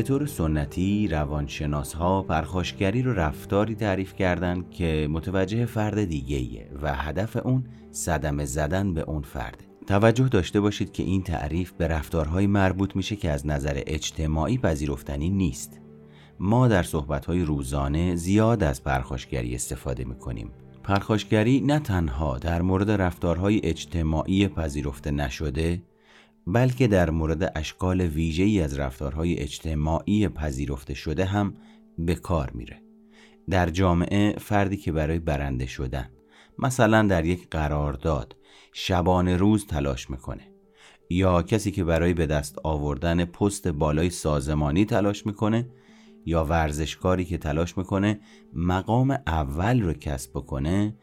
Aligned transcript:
به 0.00 0.06
طور 0.06 0.26
سنتی 0.26 1.08
روانشناس 1.08 1.92
ها 1.92 2.22
پرخاشگری 2.22 3.02
رو 3.02 3.12
رفتاری 3.12 3.74
تعریف 3.74 4.14
کردند 4.14 4.70
که 4.70 5.08
متوجه 5.10 5.66
فرد 5.66 6.04
دیگه 6.04 6.70
و 6.82 6.94
هدف 6.94 7.36
اون 7.44 7.64
صدمه 7.90 8.44
زدن 8.44 8.94
به 8.94 9.00
اون 9.00 9.22
فرده 9.22 9.64
توجه 9.86 10.28
داشته 10.28 10.60
باشید 10.60 10.92
که 10.92 11.02
این 11.02 11.22
تعریف 11.22 11.72
به 11.72 11.88
رفتارهای 11.88 12.46
مربوط 12.46 12.96
میشه 12.96 13.16
که 13.16 13.30
از 13.30 13.46
نظر 13.46 13.82
اجتماعی 13.86 14.58
پذیرفتنی 14.58 15.30
نیست. 15.30 15.80
ما 16.38 16.68
در 16.68 16.82
صحبتهای 16.82 17.42
روزانه 17.42 18.16
زیاد 18.16 18.62
از 18.62 18.84
پرخاشگری 18.84 19.54
استفاده 19.54 20.04
می‌کنیم. 20.04 20.50
پرخاشگری 20.82 21.60
نه 21.60 21.78
تنها 21.78 22.38
در 22.38 22.62
مورد 22.62 22.90
رفتارهای 22.90 23.60
اجتماعی 23.64 24.48
پذیرفته 24.48 25.10
نشده 25.10 25.82
بلکه 26.52 26.86
در 26.86 27.10
مورد 27.10 27.52
اشکال 27.56 28.00
ویژه‌ای 28.00 28.60
از 28.60 28.78
رفتارهای 28.78 29.38
اجتماعی 29.38 30.28
پذیرفته 30.28 30.94
شده 30.94 31.24
هم 31.24 31.54
به 31.98 32.14
کار 32.14 32.50
میره. 32.54 32.82
در 33.50 33.70
جامعه 33.70 34.34
فردی 34.38 34.76
که 34.76 34.92
برای 34.92 35.18
برنده 35.18 35.66
شدن 35.66 36.10
مثلا 36.58 37.02
در 37.02 37.24
یک 37.24 37.48
قرارداد 37.50 38.36
شبانه 38.72 39.36
روز 39.36 39.66
تلاش 39.66 40.10
می‌کنه 40.10 40.52
یا 41.10 41.42
کسی 41.42 41.70
که 41.70 41.84
برای 41.84 42.14
به 42.14 42.26
دست 42.26 42.58
آوردن 42.64 43.24
پست 43.24 43.68
بالای 43.68 44.10
سازمانی 44.10 44.84
تلاش 44.84 45.26
می‌کنه 45.26 45.68
یا 46.26 46.44
ورزشکاری 46.44 47.24
که 47.24 47.38
تلاش 47.38 47.78
می‌کنه 47.78 48.20
مقام 48.52 49.10
اول 49.26 49.82
رو 49.82 49.92
کسب 49.92 50.30
بکنه 50.30 50.94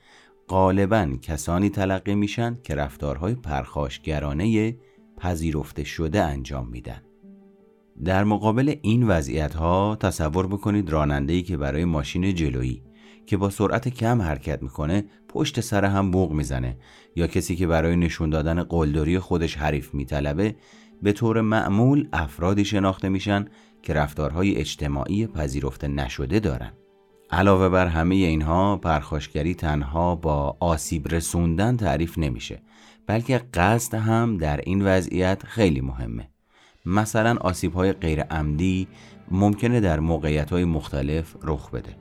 غالبا 0.47 1.17
کسانی 1.21 1.69
تلقی 1.69 2.15
میشن 2.15 2.57
که 2.63 2.75
رفتارهای 2.75 3.35
پرخاشگرانه 3.35 4.75
پذیرفته 5.17 5.83
شده 5.83 6.23
انجام 6.23 6.67
میدن. 6.67 7.01
در 8.05 8.23
مقابل 8.23 8.75
این 8.81 9.07
وضعیت 9.07 9.55
ها 9.55 9.97
تصور 9.99 10.47
بکنید 10.47 10.89
راننده‌ای 10.89 11.43
که 11.43 11.57
برای 11.57 11.85
ماشین 11.85 12.35
جلویی 12.35 12.83
که 13.25 13.37
با 13.37 13.49
سرعت 13.49 13.87
کم 13.87 14.21
حرکت 14.21 14.63
می‌کنه 14.63 15.05
پشت 15.29 15.61
سر 15.61 15.85
هم 15.85 16.11
بوق 16.11 16.31
می‌زنه 16.31 16.77
یا 17.15 17.27
کسی 17.27 17.55
که 17.55 17.67
برای 17.67 17.95
نشون 17.95 18.29
دادن 18.29 18.63
قلدری 18.63 19.19
خودش 19.19 19.57
حریف 19.57 19.93
میطلبه 19.93 20.55
به 21.01 21.11
طور 21.11 21.41
معمول 21.41 22.07
افرادی 22.13 22.65
شناخته 22.65 23.09
میشن 23.09 23.45
که 23.83 23.93
رفتارهای 23.93 24.55
اجتماعی 24.55 25.27
پذیرفته 25.27 25.87
نشده 25.87 26.39
دارن. 26.39 26.71
علاوه 27.31 27.69
بر 27.69 27.87
همه 27.87 28.15
اینها 28.15 28.77
پرخاشگری 28.77 29.55
تنها 29.55 30.15
با 30.15 30.57
آسیب 30.59 31.07
رسوندن 31.07 31.77
تعریف 31.77 32.17
نمیشه. 32.17 32.61
بلکه 33.07 33.41
قصد 33.53 33.93
هم 33.93 34.37
در 34.37 34.57
این 34.57 34.85
وضعیت 34.85 35.43
خیلی 35.43 35.81
مهمه. 35.81 36.27
مثلا 36.85 37.35
آسیب 37.41 37.73
های 37.73 37.93
غیر 37.93 38.21
عمدی 38.21 38.87
ممکنه 39.31 39.79
در 39.79 39.99
موقعیت 39.99 40.49
های 40.49 40.65
مختلف 40.65 41.35
رخ 41.43 41.71
بده. 41.71 41.95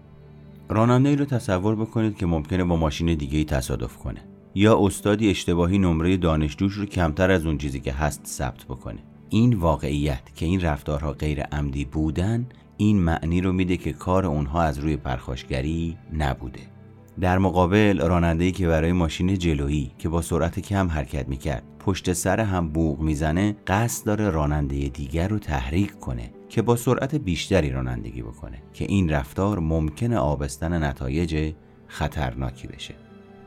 راننده 0.68 1.08
ای 1.08 1.16
رو 1.16 1.24
تصور 1.24 1.76
بکنید 1.76 2.16
که 2.16 2.26
ممکنه 2.26 2.64
با 2.64 2.76
ماشین 2.76 3.14
دیگه 3.14 3.38
ای 3.38 3.44
تصادف 3.44 3.96
کنه. 3.96 4.20
یا 4.54 4.78
استادی 4.86 5.30
اشتباهی 5.30 5.78
نمره 5.78 6.16
دانشجوش 6.16 6.74
رو 6.74 6.86
کمتر 6.86 7.30
از 7.30 7.46
اون 7.46 7.58
چیزی 7.58 7.80
که 7.80 7.92
هست 7.92 8.26
ثبت 8.26 8.64
بکنه. 8.64 8.98
این 9.28 9.54
واقعیت 9.54 10.34
که 10.34 10.46
این 10.46 10.60
رفتارها 10.60 11.12
غیر 11.12 11.42
عمدی 11.42 11.84
بودن 11.84 12.46
این 12.76 12.98
معنی 12.98 13.40
رو 13.40 13.52
میده 13.52 13.76
که 13.76 13.92
کار 13.92 14.26
اونها 14.26 14.62
از 14.62 14.78
روی 14.78 14.96
پرخاشگری 14.96 15.96
نبوده. 16.12 16.75
در 17.20 17.38
مقابل 17.38 18.00
راننده‌ای 18.00 18.52
که 18.52 18.68
برای 18.68 18.92
ماشین 18.92 19.38
جلویی 19.38 19.92
که 19.98 20.08
با 20.08 20.22
سرعت 20.22 20.60
کم 20.60 20.88
حرکت 20.88 21.28
می‌کرد 21.28 21.62
پشت 21.78 22.12
سر 22.12 22.40
هم 22.40 22.68
بوغ 22.68 23.00
می‌زنه 23.00 23.56
قصد 23.66 24.06
داره 24.06 24.30
راننده 24.30 24.88
دیگر 24.88 25.28
رو 25.28 25.38
تحریک 25.38 25.98
کنه 25.98 26.30
که 26.48 26.62
با 26.62 26.76
سرعت 26.76 27.14
بیشتری 27.14 27.70
رانندگی 27.70 28.22
بکنه 28.22 28.62
که 28.72 28.84
این 28.84 29.10
رفتار 29.10 29.58
ممکنه 29.58 30.16
آبستن 30.16 30.84
نتایج 30.84 31.52
خطرناکی 31.86 32.68
بشه. 32.68 32.94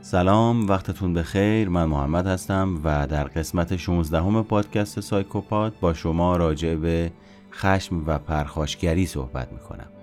سلام 0.00 0.68
وقتتون 0.68 1.14
بخیر. 1.14 1.68
من 1.68 1.84
محمد 1.84 2.26
هستم 2.26 2.80
و 2.84 3.06
در 3.06 3.24
قسمت 3.24 3.76
16 3.76 4.18
همه 4.18 4.42
پادکست 4.42 5.00
سایکوپاد 5.00 5.74
با 5.80 5.94
شما 5.94 6.36
راجع 6.36 6.74
به 6.74 7.12
خشم 7.52 8.02
و 8.06 8.18
پرخاشگری 8.18 9.06
صحبت 9.06 9.52
می‌کنم. 9.52 9.99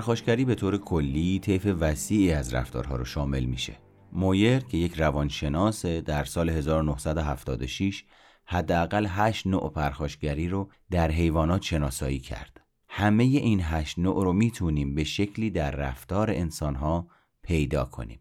پرخاشگری 0.00 0.44
به 0.44 0.54
طور 0.54 0.78
کلی 0.78 1.38
طیف 1.38 1.66
وسیعی 1.80 2.32
از 2.32 2.54
رفتارها 2.54 2.96
رو 2.96 3.04
شامل 3.04 3.44
میشه. 3.44 3.76
مویر 4.12 4.58
که 4.58 4.76
یک 4.76 4.94
روانشناس 4.94 5.86
در 5.86 6.24
سال 6.24 6.50
1976 6.50 8.04
حداقل 8.44 9.06
8 9.08 9.46
نوع 9.46 9.72
پرخاشگری 9.72 10.48
رو 10.48 10.70
در 10.90 11.10
حیوانات 11.10 11.62
شناسایی 11.62 12.18
کرد. 12.18 12.60
همه 12.88 13.24
این 13.24 13.60
8 13.60 13.98
نوع 13.98 14.24
رو 14.24 14.32
می‌تونیم 14.32 14.94
به 14.94 15.04
شکلی 15.04 15.50
در 15.50 15.70
رفتار 15.70 16.30
انسانها 16.30 17.08
پیدا 17.42 17.84
کنیم. 17.84 18.20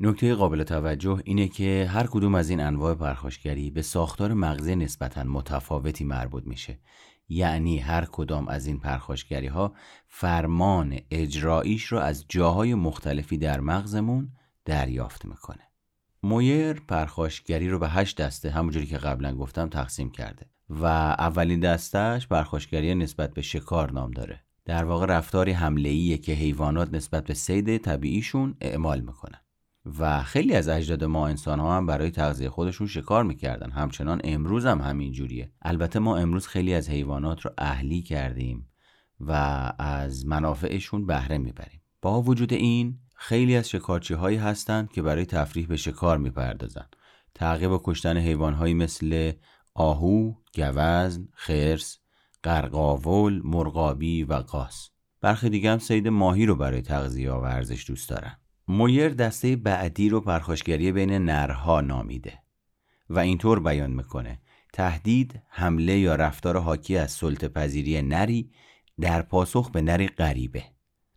نکته 0.00 0.34
قابل 0.34 0.62
توجه 0.62 1.22
اینه 1.24 1.48
که 1.48 1.88
هر 1.90 2.06
کدوم 2.06 2.34
از 2.34 2.50
این 2.50 2.60
انواع 2.60 2.94
پرخاشگری 2.94 3.70
به 3.70 3.82
ساختار 3.82 4.32
مغزی 4.32 4.76
نسبتا 4.76 5.24
متفاوتی 5.24 6.04
مربوط 6.04 6.46
میشه. 6.46 6.78
یعنی 7.28 7.78
هر 7.78 8.04
کدام 8.04 8.48
از 8.48 8.66
این 8.66 8.78
پرخاشگری 8.78 9.46
ها 9.46 9.74
فرمان 10.08 10.98
اجراییش 11.10 11.84
رو 11.84 11.98
از 11.98 12.24
جاهای 12.28 12.74
مختلفی 12.74 13.38
در 13.38 13.60
مغزمون 13.60 14.28
دریافت 14.64 15.24
می‌کنه. 15.24 15.62
مویر 16.22 16.72
پرخاشگری 16.72 17.68
رو 17.68 17.78
به 17.78 17.88
هشت 17.88 18.20
دسته 18.20 18.50
همونجوری 18.50 18.86
که 18.86 18.98
قبلا 18.98 19.36
گفتم 19.36 19.68
تقسیم 19.68 20.10
کرده 20.10 20.46
و 20.70 20.84
اولین 21.18 21.60
دستش 21.60 22.28
پرخاشگری 22.28 22.94
نسبت 22.94 23.34
به 23.34 23.42
شکار 23.42 23.92
نام 23.92 24.10
داره. 24.10 24.40
در 24.64 24.84
واقع 24.84 25.06
رفتاری 25.06 25.52
حمله 25.52 26.18
که 26.18 26.32
حیوانات 26.32 26.94
نسبت 26.94 27.24
به 27.24 27.34
سید 27.34 27.76
طبیعیشون 27.76 28.56
اعمال 28.60 29.00
می‌کنن. 29.00 29.45
و 29.98 30.22
خیلی 30.22 30.54
از 30.54 30.68
اجداد 30.68 31.04
ما 31.04 31.28
انسان 31.28 31.60
ها 31.60 31.76
هم 31.76 31.86
برای 31.86 32.10
تغذیه 32.10 32.50
خودشون 32.50 32.86
شکار 32.86 33.24
می‌کردن. 33.24 33.70
همچنان 33.70 34.20
امروز 34.24 34.66
هم 34.66 34.80
همین 34.80 35.12
جوریه 35.12 35.52
البته 35.62 35.98
ما 35.98 36.16
امروز 36.16 36.46
خیلی 36.46 36.74
از 36.74 36.90
حیوانات 36.90 37.40
رو 37.40 37.50
اهلی 37.58 38.02
کردیم 38.02 38.68
و 39.20 39.32
از 39.78 40.26
منافعشون 40.26 41.06
بهره 41.06 41.38
می‌بریم. 41.38 41.80
با 42.02 42.22
وجود 42.22 42.52
این 42.52 42.98
خیلی 43.14 43.56
از 43.56 43.68
شکارچی 43.68 44.14
هایی 44.14 44.36
هستند 44.36 44.92
که 44.92 45.02
برای 45.02 45.26
تفریح 45.26 45.66
به 45.66 45.76
شکار 45.76 46.18
می‌پردازن. 46.18 46.86
تعقیب 47.34 47.70
و 47.70 47.80
کشتن 47.84 48.16
حیوان 48.16 48.54
هایی 48.54 48.74
مثل 48.74 49.32
آهو، 49.74 50.32
گوزن، 50.54 51.28
خرس، 51.34 51.98
قرقاول، 52.42 53.40
مرغابی 53.44 54.24
و 54.24 54.34
قاس. 54.34 54.90
برخی 55.20 55.50
دیگه 55.50 55.70
هم 55.70 55.78
سید 55.78 56.08
ماهی 56.08 56.46
رو 56.46 56.56
برای 56.56 56.82
تغذیه 56.82 57.32
و 57.32 57.40
ورزش 57.40 57.86
دوست 57.88 58.08
دارن. 58.08 58.36
مویر 58.68 59.08
دسته 59.08 59.56
بعدی 59.56 60.08
رو 60.08 60.20
پرخاشگری 60.20 60.92
بین 60.92 61.12
نرها 61.12 61.80
نامیده 61.80 62.38
و 63.10 63.18
اینطور 63.18 63.60
بیان 63.60 63.90
می‌کنه. 63.90 64.40
تهدید 64.72 65.42
حمله 65.48 65.98
یا 65.98 66.14
رفتار 66.14 66.58
حاکی 66.58 66.96
از 66.96 67.10
سلطه 67.12 67.48
پذیری 67.48 68.02
نری 68.02 68.50
در 69.00 69.22
پاسخ 69.22 69.70
به 69.70 69.82
نری 69.82 70.08
غریبه. 70.08 70.64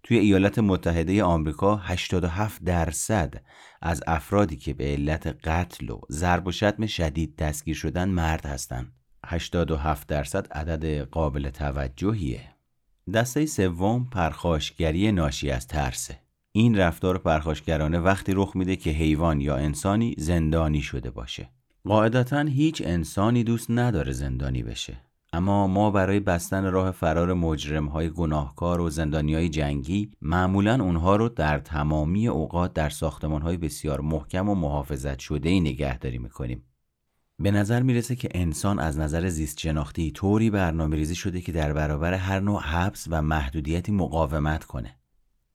توی 0.04 0.18
ایالات 0.18 0.60
متحده 0.60 1.24
آمریکا 1.24 1.76
87 1.76 2.64
درصد 2.64 3.34
از 3.82 4.04
افرادی 4.08 4.56
که 4.56 4.74
به 4.74 4.84
علت 4.84 5.28
قتل 5.28 5.90
و 5.90 6.02
ضرب 6.12 6.48
و 6.48 6.52
شتم 6.52 6.86
شدید 6.86 7.36
دستگیر 7.36 7.76
شدن 7.76 8.10
مرد 8.10 8.46
هستند 8.46 8.94
87 9.26 10.08
درصد 10.08 10.48
عدد 10.52 11.02
قابل 11.02 11.50
توجهیه. 11.50 12.42
دسته 13.14 13.46
سوم 13.46 14.10
پرخاشگری 14.10 15.12
ناشی 15.12 15.52
از 15.52 15.68
ترسه. 15.68 16.29
این 16.60 16.78
رفتار 16.78 17.18
پرخاشگرانه 17.18 18.00
وقتی 18.00 18.34
رخ 18.36 18.56
میده 18.56 18.76
که 18.76 18.90
حیوان 18.90 19.42
یا 19.42 19.56
انسانی 19.56 20.16
زندانی 20.18 20.82
شده 20.82 21.12
باشه 21.12 21.50
قاعدتا 21.84 22.40
هیچ 22.40 22.82
انسانی 22.86 23.44
دوست 23.44 23.72
نداره 23.72 24.12
زندانی 24.12 24.64
بشه 24.64 24.98
اما 25.34 25.68
ما 25.68 25.92
برای 25.92 26.20
بستن 26.20 26.72
راه 26.72 26.92
فرار 26.92 27.34
مجرم 27.34 27.86
های 27.86 28.10
گناهکار 28.10 28.82
و 28.82 28.90
زندانی 28.90 29.36
های 29.36 29.50
جنگی 29.50 30.12
معمولا 30.22 30.84
اونها 30.84 31.16
رو 31.16 31.30
در 31.30 31.60
تمامی 31.60 32.28
اوقات 32.28 32.74
در 32.74 32.90
ساختمان 32.90 33.42
های 33.42 33.58
بسیار 33.58 34.02
محکم 34.02 34.50
و 34.50 34.56
محافظت 34.56 35.20
شده 35.20 35.50
ای 35.50 35.60
نگهداری 35.60 36.18
می‌کنیم. 36.18 36.64
به 37.40 37.52
نظر 37.52 37.82
می‌رسه 37.82 38.16
که 38.16 38.30
انسان 38.32 38.80
از 38.80 39.00
نظر 39.00 39.30
زیست 39.30 39.60
شناختی 39.60 40.12
طوری 40.12 40.50
برنامه 40.50 40.96
ریزی 40.96 41.16
شده 41.16 41.42
که 41.42 41.52
در 41.52 41.74
برابر 41.74 42.14
هر 42.14 42.40
نوع 42.40 42.62
حبس 42.62 43.08
و 43.10 43.22
محدودیتی 43.22 43.92
مقاومت 43.92 44.64
کنه. 44.64 44.99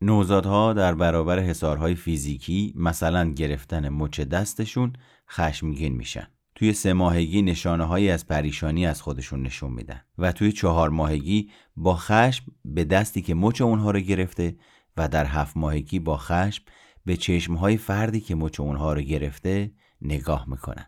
نوزادها 0.01 0.73
در 0.73 0.95
برابر 0.95 1.39
حسارهای 1.39 1.95
فیزیکی 1.95 2.73
مثلا 2.77 3.31
گرفتن 3.31 3.89
مچ 3.89 4.21
دستشون 4.21 4.93
خشمگین 5.31 5.93
میشن. 5.93 6.27
توی 6.55 6.73
سه 6.73 6.93
ماهگی 6.93 7.43
نشانه 7.43 7.85
هایی 7.85 8.11
از 8.11 8.27
پریشانی 8.27 8.87
از 8.87 9.03
خودشون 9.03 9.43
نشون 9.43 9.73
میدن 9.73 10.01
و 10.19 10.33
توی 10.33 10.53
چهار 10.53 10.91
ماهگی 10.91 11.51
با 11.77 11.97
خشم 11.97 12.45
به 12.65 12.85
دستی 12.85 13.23
که 13.23 13.35
مچ 13.35 13.61
اونها 13.61 13.91
رو 13.91 14.01
گرفته 14.01 14.57
و 14.97 15.09
در 15.09 15.27
هفت 15.27 15.57
ماهگی 15.57 15.99
با 15.99 16.17
خشم 16.17 16.65
به 17.05 17.17
چشمهای 17.17 17.77
فردی 17.77 18.21
که 18.21 18.35
مچ 18.35 18.61
اونها 18.61 18.93
رو 18.93 19.01
گرفته 19.01 19.73
نگاه 20.03 20.45
می‌کنن. 20.49 20.87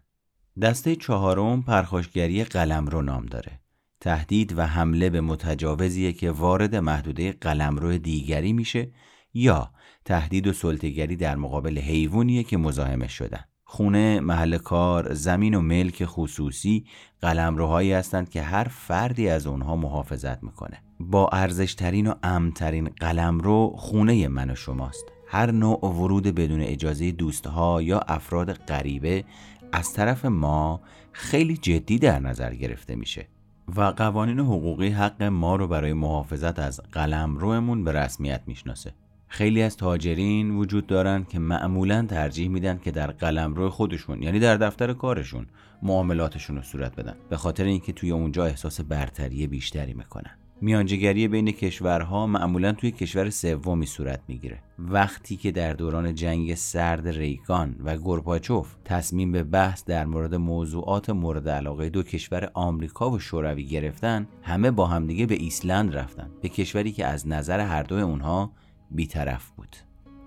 دسته 0.63 0.97
چهارم 0.97 1.63
پرخاشگری 1.63 2.45
قلمرو 2.45 3.03
نام 3.03 3.27
داره. 3.27 3.61
تهدید 4.01 4.59
و 4.59 4.67
حمله 4.67 5.11
به 5.11 5.21
متجاوزیه 5.21 6.13
که 6.13 6.31
وارد 6.31 6.77
محدوده 6.77 7.33
قلمرو 7.33 7.99
دیگری 7.99 8.53
میشه 8.53 8.91
یا 9.35 9.71
تهدید 10.05 10.47
و 10.47 10.53
سلطگری 10.53 11.17
در 11.17 11.37
مقابل 11.37 11.79
حیوانیه 11.79 12.43
که 12.43 12.57
مزاحمش 12.57 13.13
شدن. 13.13 13.45
خونه، 13.65 14.21
محل 14.21 14.59
کار، 14.59 15.15
زمین 15.15 15.55
و 15.55 15.61
ملک 15.61 16.05
خصوصی 16.05 16.85
قلمروهایی 17.21 17.93
هستند 17.93 18.29
که 18.29 18.43
هر 18.43 18.65
فردی 18.65 19.29
از 19.29 19.47
اونها 19.47 19.77
محافظت 19.77 20.43
می‌کنه. 20.43 20.83
با 21.01 21.29
ارزشترین 21.29 22.07
و 22.07 22.15
امترین 22.23 22.89
قلمرو 23.01 23.73
خونه 23.77 24.29
من 24.29 24.51
و 24.51 24.55
شماست. 24.55 25.05
هر 25.29 25.51
نوع 25.51 25.87
ورود 25.87 26.27
بدون 26.27 26.61
اجازه 26.61 27.13
دوستها 27.13 27.83
یا 27.83 27.99
افراد 27.99 28.53
غریبه 28.53 29.25
از 29.73 29.93
طرف 29.93 30.25
ما 30.25 30.81
خیلی 31.13 31.57
جدی 31.57 31.99
در 31.99 32.19
نظر 32.19 32.55
گرفته 32.55 32.97
میشه 32.97 33.29
و 33.77 33.83
قوانین 33.83 34.41
حقوقی 34.41 34.89
حق 34.89 35.23
ما 35.23 35.57
رو 35.57 35.69
برای 35.69 35.93
محافظت 35.93 36.59
از 36.59 36.81
قلمرومون 36.93 37.85
به 37.85 37.93
رسمیت 37.93 38.43
می‌شناسه. 38.47 38.93
خیلی 39.29 39.63
از 39.63 39.77
تاجرین 39.77 40.51
وجود 40.51 40.87
دارن 40.87 41.25
که 41.25 41.39
معمولا 41.39 42.07
ترجیح 42.07 42.49
میدن 42.49 42.79
که 42.79 42.91
در 42.91 43.11
قلمرو 43.11 43.71
خودشون 43.71 44.23
یعنی 44.23 44.39
در 44.39 44.57
دفتر 44.57 44.93
کارشون 44.93 45.47
معاملاتشون 45.83 46.57
رو 46.57 46.63
صورت 46.63 46.97
بدن 46.97 47.17
به 47.29 47.37
خاطر 47.37 47.65
اینکه 47.65 47.93
توی 47.93 48.11
اونجا 48.11 48.45
احساس 48.45 48.81
برتری 48.81 49.47
بیشتری 49.47 49.95
می‌کنن 49.95 50.39
میانجیگری 50.61 51.29
بین 51.29 51.51
کشورها 51.51 52.27
معمولا 52.27 52.73
توی 52.73 52.91
کشور 52.91 53.31
سومی 53.31 53.87
صورت 53.87 54.21
می‌گیره. 54.29 54.59
وقتی 54.79 55.37
که 55.37 55.51
در 55.51 55.73
دوران 55.73 56.15
جنگ 56.15 56.55
سرد 56.55 57.09
ریگان 57.09 57.77
و 57.85 57.97
گورباچوف 57.97 58.75
تصمیم 58.85 59.33
به 59.33 59.43
بحث 59.43 59.85
در 59.85 60.05
مورد 60.05 60.35
موضوعات 60.35 61.11
مورد 61.11 61.49
علاقه 61.49 61.89
دو 61.89 62.03
کشور 62.03 62.51
آمریکا 62.55 63.11
و 63.11 63.19
شوروی 63.19 63.65
گرفتن 63.65 64.27
همه 64.43 64.71
با 64.71 64.87
همدیگه 64.87 65.27
به 65.27 65.35
ایسلند 65.35 65.97
رفتن 65.97 66.31
به 66.43 66.49
کشوری 66.49 66.93
که 66.93 67.07
از 67.07 67.29
نظر 67.29 67.61
هر 67.61 67.83
دوی 67.83 68.03
اونها 68.03 68.53
بیطرف 68.91 69.51
بود. 69.51 69.77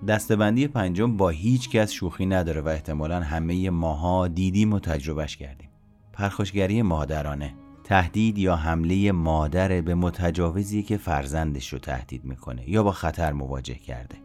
دستبندی 0.08 0.68
پنجم 0.68 1.18
با 1.18 1.30
هیچ 1.30 1.70
کس 1.70 1.92
شوخی 1.92 2.26
نداره 2.26 2.62
و 2.62 2.68
احتمالا 2.68 3.20
همه 3.20 3.70
ماها 3.70 4.28
دیدیم 4.28 4.74
و 4.74 4.80
تجربهش 4.80 5.38
کردیم. 5.38 5.70
پرخوشگری 6.14 6.82
مادرانه. 6.82 7.54
تهدید 7.90 8.38
یا 8.38 8.56
حمله 8.56 9.12
مادر 9.12 9.82
به 9.82 9.96
متجاوزی 9.96 10.84
که 10.84 10.98
فرزندش 10.98 11.74
رو 11.74 11.80
تهدید 11.80 12.26
می‌کنه 12.26 12.70
یا 12.70 12.84
با 12.84 12.92
خطر 12.92 13.34
مواجه 13.34 13.76
کرده. 13.76 14.16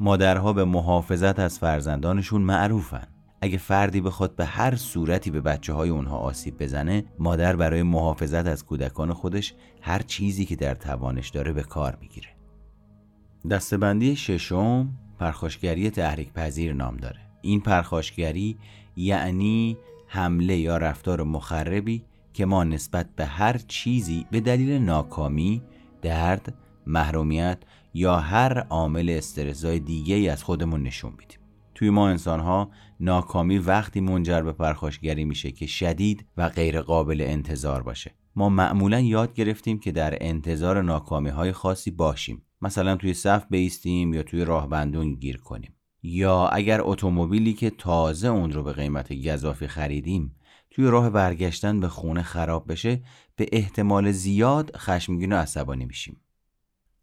مادرها 0.00 0.52
به 0.52 0.64
محافظت 0.64 1.38
از 1.38 1.58
فرزندانشون 1.58 2.42
معروفن. 2.42 3.06
اگه 3.40 3.58
فردی 3.58 4.00
بخواد 4.00 4.36
به 4.36 4.44
هر 4.44 4.76
صورتی 4.76 5.30
به 5.30 5.40
بچه 5.40 5.72
های 5.72 5.88
اونها 5.90 6.16
آسیب 6.18 6.62
بزنه 6.62 7.04
مادر 7.18 7.56
برای 7.56 7.82
محافظت 7.82 8.46
از 8.46 8.64
کودکان 8.64 9.12
خودش 9.12 9.54
هر 9.82 10.02
چیزی 10.02 10.44
که 10.44 10.56
در 10.56 10.74
توانش 10.74 11.28
داره 11.28 11.52
به 11.52 11.62
کار 11.62 11.98
می‌گیره. 12.00 12.28
دستبندی 13.50 14.16
ششم 14.16 14.88
پرخاشگری 15.18 15.90
تحریک 15.90 16.32
پذیر 16.32 16.74
نام 16.74 16.96
داره. 16.96 17.20
این 17.42 17.60
پرخاشگری 17.60 18.58
یعنی 18.96 19.76
حمله 20.06 20.56
یا 20.56 20.76
رفتار 20.76 21.22
مخربی 21.22 22.04
که 22.32 22.46
ما 22.46 22.64
نسبت 22.64 23.06
به 23.16 23.26
هر 23.26 23.58
چیزی 23.68 24.26
به 24.30 24.40
دلیل 24.40 24.82
ناکامی، 24.82 25.62
درد، 26.02 26.54
محرومیت 26.86 27.58
یا 27.94 28.16
هر 28.16 28.58
عامل 28.58 29.10
استرسای 29.10 29.78
دیگه 29.78 30.14
ای 30.14 30.28
از 30.28 30.44
خودمون 30.44 30.82
نشون 30.82 31.12
میدیم. 31.18 31.38
توی 31.74 31.90
ما 31.90 32.08
انسان 32.08 32.40
ها 32.40 32.70
ناکامی 33.00 33.58
وقتی 33.58 34.00
منجر 34.00 34.42
به 34.42 34.52
پرخاشگری 34.52 35.24
میشه 35.24 35.50
که 35.50 35.66
شدید 35.66 36.26
و 36.36 36.48
غیر 36.48 36.80
قابل 36.80 37.20
انتظار 37.20 37.82
باشه. 37.82 38.14
ما 38.36 38.48
معمولا 38.48 39.00
یاد 39.00 39.34
گرفتیم 39.34 39.78
که 39.78 39.92
در 39.92 40.18
انتظار 40.20 40.82
ناکامی 40.82 41.28
های 41.28 41.52
خاصی 41.52 41.90
باشیم. 41.90 42.42
مثلا 42.62 42.96
توی 42.96 43.14
صف 43.14 43.46
بیستیم 43.50 44.14
یا 44.14 44.22
توی 44.22 44.44
راه 44.44 44.68
بندون 44.68 45.14
گیر 45.14 45.36
کنیم. 45.36 45.74
یا 46.02 46.48
اگر 46.48 46.80
اتومبیلی 46.82 47.52
که 47.52 47.70
تازه 47.70 48.28
اون 48.28 48.52
رو 48.52 48.62
به 48.62 48.72
قیمت 48.72 49.12
گذافی 49.12 49.66
خریدیم 49.66 50.36
توی 50.80 50.90
راه 50.90 51.10
برگشتن 51.10 51.80
به 51.80 51.88
خونه 51.88 52.22
خراب 52.22 52.72
بشه 52.72 53.00
به 53.36 53.48
احتمال 53.52 54.12
زیاد 54.12 54.76
خشمگین 54.76 55.32
و 55.32 55.36
عصبانی 55.36 55.84
میشیم. 55.84 56.20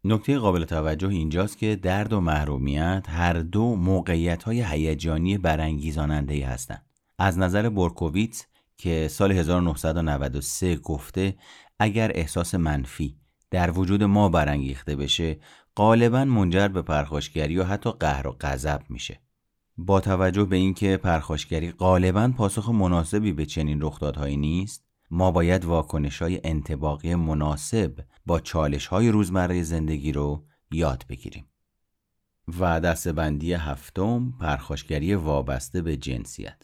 نکته 0.04 0.38
قابل 0.38 0.64
توجه 0.64 1.08
اینجاست 1.08 1.58
که 1.58 1.76
درد 1.76 2.12
و 2.12 2.20
محرومیت 2.20 3.06
هر 3.08 3.32
دو 3.32 3.76
موقعیت 3.76 4.42
های 4.42 4.64
هیجانی 4.64 5.38
برانگیزاننده 5.38 6.46
هستند. 6.46 6.86
از 7.18 7.38
نظر 7.38 7.68
برکوویتس 7.68 8.46
که 8.76 9.08
سال 9.08 9.32
1993 9.32 10.76
گفته 10.76 11.36
اگر 11.78 12.12
احساس 12.14 12.54
منفی 12.54 13.16
در 13.50 13.70
وجود 13.70 14.02
ما 14.02 14.28
برانگیخته 14.28 14.96
بشه 14.96 15.38
غالبا 15.76 16.24
منجر 16.24 16.68
به 16.68 16.82
پرخاشگری 16.82 17.58
و 17.58 17.64
حتی 17.64 17.90
قهر 17.90 18.26
و 18.26 18.36
غضب 18.40 18.80
میشه. 18.88 19.20
با 19.80 20.00
توجه 20.00 20.44
به 20.44 20.56
اینکه 20.56 20.96
پرخاشگری 20.96 21.72
غالبا 21.72 22.32
پاسخ 22.36 22.68
مناسبی 22.68 23.32
به 23.32 23.46
چنین 23.46 23.82
رخدادهایی 23.82 24.36
نیست 24.36 24.84
ما 25.10 25.30
باید 25.30 25.64
واکنش 25.64 26.22
های 26.22 26.40
انتباقی 26.44 27.14
مناسب 27.14 28.00
با 28.26 28.40
چالش 28.40 28.86
های 28.86 29.08
روزمره 29.08 29.62
زندگی 29.62 30.12
رو 30.12 30.44
یاد 30.70 31.04
بگیریم. 31.08 31.44
و 32.60 32.80
دستبندی 32.80 33.52
هفتم 33.52 34.32
پرخاشگری 34.40 35.14
وابسته 35.14 35.82
به 35.82 35.96
جنسیت. 35.96 36.62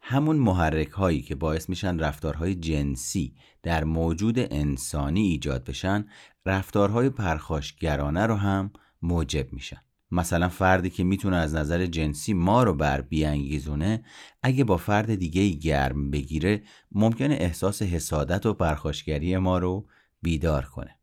همون 0.00 0.36
محرک 0.36 0.88
هایی 0.90 1.22
که 1.22 1.34
باعث 1.34 1.68
میشن 1.68 1.98
رفتارهای 1.98 2.54
جنسی 2.54 3.34
در 3.62 3.84
موجود 3.84 4.38
انسانی 4.38 5.22
ایجاد 5.22 5.64
بشن 5.64 6.06
رفتارهای 6.46 7.10
پرخاشگرانه 7.10 8.26
رو 8.26 8.34
هم 8.34 8.70
موجب 9.02 9.52
میشن. 9.52 9.87
مثلا 10.10 10.48
فردی 10.48 10.90
که 10.90 11.04
می‌تونه 11.04 11.36
از 11.36 11.54
نظر 11.54 11.86
جنسی 11.86 12.34
ما 12.34 12.62
رو 12.62 12.74
بر 12.74 13.00
بیانگیزونه 13.00 14.04
اگه 14.42 14.64
با 14.64 14.76
فرد 14.76 15.14
دیگه 15.14 15.48
گرم 15.48 16.10
بگیره 16.10 16.62
ممکنه 16.92 17.34
احساس 17.40 17.82
حسادت 17.82 18.46
و 18.46 18.54
پرخاشگری 18.54 19.36
ما 19.36 19.58
رو 19.58 19.86
بیدار 20.22 20.64
کنه. 20.64 20.98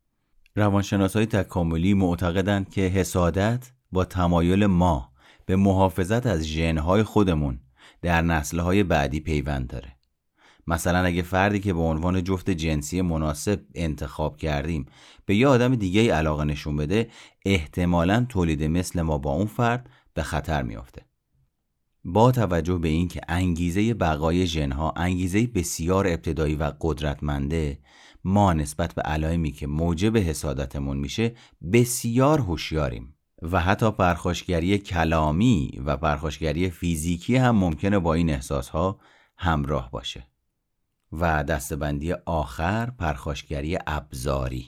روانشناس 0.56 1.16
های 1.16 1.26
تکاملی 1.26 1.94
معتقدند 1.94 2.70
که 2.70 2.82
حسادت 2.82 3.72
با 3.92 4.06
تمایل 4.06 4.66
ما 4.66 5.12
به 5.46 5.56
محافظت 5.56 6.26
از 6.26 6.44
ژنهای 6.44 7.04
خودمون 7.04 7.60
در 8.02 8.22
نسلهای 8.22 8.84
بعدی 8.84 9.20
پیوند 9.20 9.68
داره. 9.68 9.95
مثلا 10.68 11.06
اگه 11.06 11.22
فردی 11.22 11.60
که 11.60 11.74
به 11.74 11.80
عنوان 11.80 12.24
جفت 12.24 12.50
جنسی 12.50 13.02
مناسب 13.02 13.62
انتخاب 13.76 14.38
کردیم 14.38 14.86
به 15.26 15.36
یه 15.36 15.48
آدم 15.48 15.76
دیگه 15.76 16.14
علاقه 16.14 16.44
نشون 16.44 16.76
بده 16.76 17.10
احتمالا 17.46 18.26
تولید 18.30 18.64
مثل 18.64 19.02
ما 19.02 19.18
با 19.18 19.32
اون 19.32 19.48
فرد 19.48 19.90
به 20.14 20.24
خطر 20.24 20.64
میافته. 20.64 21.02
با 22.04 22.32
توجه 22.32 22.78
به 22.78 22.88
اینکه 22.88 23.22
انگیزه 23.28 23.94
بقای 23.94 24.48
ژنها 24.48 24.94
انگیزه 24.96 25.48
بسیار 25.48 26.08
ابتدایی 26.08 26.56
و 26.56 26.72
قدرتمنده 26.82 27.80
ما 28.24 28.54
نسبت 28.54 28.94
به 28.94 29.02
علائمی 29.02 29.52
که 29.52 29.68
موجب 29.68 30.18
حسادتمون 30.18 30.98
میشه 30.98 31.36
بسیار 31.74 32.40
هوشیاریم 32.40 33.16
و 33.42 33.60
حتی 33.60 33.92
پرخاشگری 33.92 34.78
کلامی 34.78 35.82
و 35.86 35.98
پرخاشگری 35.98 36.70
فیزیکی 36.70 37.36
هم 37.36 37.56
ممکنه 37.56 38.00
با 38.00 38.14
این 38.14 38.30
احساسها 38.30 39.00
همراه 39.38 39.92
باشه. 39.92 40.28
و 41.20 41.44
دستبندی 41.44 42.14
آخر 42.14 42.90
پرخاشگری 42.90 43.78
ابزاری. 43.88 44.66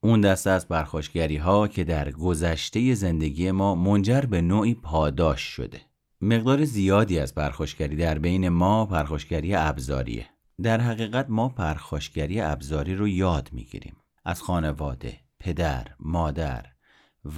اون 0.00 0.20
دسته 0.20 0.50
از 0.50 0.68
پرخاشگری 0.68 1.36
ها 1.36 1.68
که 1.68 1.84
در 1.84 2.10
گذشته 2.10 2.94
زندگی 2.94 3.50
ما 3.50 3.74
منجر 3.74 4.20
به 4.20 4.40
نوعی 4.40 4.74
پاداش 4.74 5.40
شده. 5.40 5.80
مقدار 6.20 6.64
زیادی 6.64 7.18
از 7.18 7.34
پرخاشگری 7.34 7.96
در 7.96 8.18
بین 8.18 8.48
ما 8.48 8.86
پرخاشگری 8.86 9.54
ابزاریه 9.54 10.26
در 10.62 10.80
حقیقت 10.80 11.26
ما 11.28 11.48
پرخاشگری 11.48 12.40
ابزاری 12.40 12.94
رو 12.94 13.08
یاد 13.08 13.48
می‌گیریم. 13.52 13.96
از 14.24 14.42
خانواده، 14.42 15.20
پدر، 15.38 15.86
مادر 16.00 16.66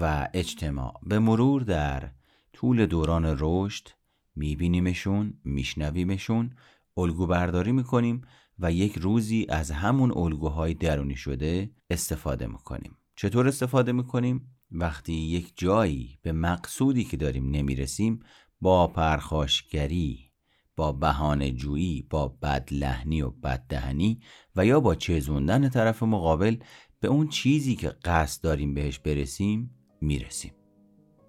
و 0.01 0.29
اجتماع. 0.35 0.95
به 1.03 1.19
مرور 1.19 1.63
در 1.63 2.11
طول 2.53 2.87
دوران 2.87 3.37
رشد 3.39 3.89
میبینیمشون، 4.37 5.35
میشنویمشون، 5.45 6.57
الگو 6.97 7.27
برداری 7.27 7.73
می‌کنیم 7.73 8.23
و 8.59 8.73
یک 8.73 8.99
روزی 8.99 9.47
از 9.49 9.71
همون 9.71 10.13
الگوهای 10.17 10.75
درونی 10.75 11.17
شده 11.17 11.71
استفاده 11.91 12.47
می‌کنیم 12.47 12.97
چطور 13.17 13.49
استفاده 13.49 13.93
می‌کنیم؟ 13.93 14.57
وقتی 14.71 15.13
یک 15.13 15.53
جایی 15.57 16.19
به 16.23 16.33
مقصودی 16.33 17.05
که 17.05 17.17
داریم 17.17 17.51
نمی‌رسیم 17.51 18.21
با 18.61 18.87
پرخاشگری 18.87 20.33
با 20.77 20.93
بهانه 20.93 21.51
جویی 21.51 22.07
با 22.11 22.29
بدلهنی 22.29 23.23
و 23.23 23.31
بددهنی 23.31 24.21
و 24.57 24.67
یا 24.67 24.81
با 24.81 24.95
چزوندن 24.95 25.69
طرف 25.69 26.03
مقابل 26.03 26.57
به 27.01 27.09
اون 27.09 27.29
چیزی 27.29 27.75
که 27.75 27.89
قصد 27.89 28.43
داریم 28.43 28.75
بهش 28.75 28.99
برسیم 28.99 29.71
می‌رسیم 30.01 30.53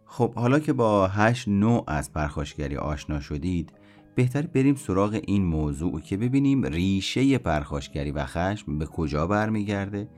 خب 0.05 0.33
حالا 0.33 0.59
که 0.59 0.73
با 0.73 1.07
هشت 1.07 1.47
نوع 1.47 1.83
از 1.87 2.13
پرخاشگری 2.13 2.77
آشنا 2.77 3.19
شدید 3.19 3.73
بهتر 4.15 4.41
بریم 4.41 4.75
سراغ 4.75 5.19
این 5.27 5.45
موضوع 5.45 5.99
که 5.99 6.17
ببینیم 6.17 6.65
ریشه 6.65 7.37
پرخاشگری 7.37 8.11
و 8.11 8.25
خشم 8.25 8.77
به 8.79 8.85
کجا 8.85 9.27
برمیگرده 9.27 10.09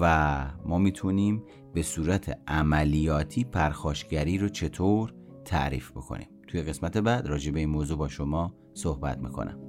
و 0.00 0.44
ما 0.66 0.78
می‌تونیم 0.78 1.42
به 1.74 1.82
صورت 1.82 2.38
عملیاتی 2.46 3.44
پرخاشگری 3.44 4.38
رو 4.38 4.48
چطور 4.48 5.14
تعریف 5.44 5.90
بکنیم. 5.90 6.28
توی 6.46 6.62
قسمت 6.62 6.98
بعد 6.98 7.26
راجع 7.26 7.52
به 7.52 7.60
این 7.60 7.68
موضوع 7.68 7.98
با 7.98 8.08
شما 8.08 8.54
صحبت 8.74 9.18
می‌کنم. 9.18 9.67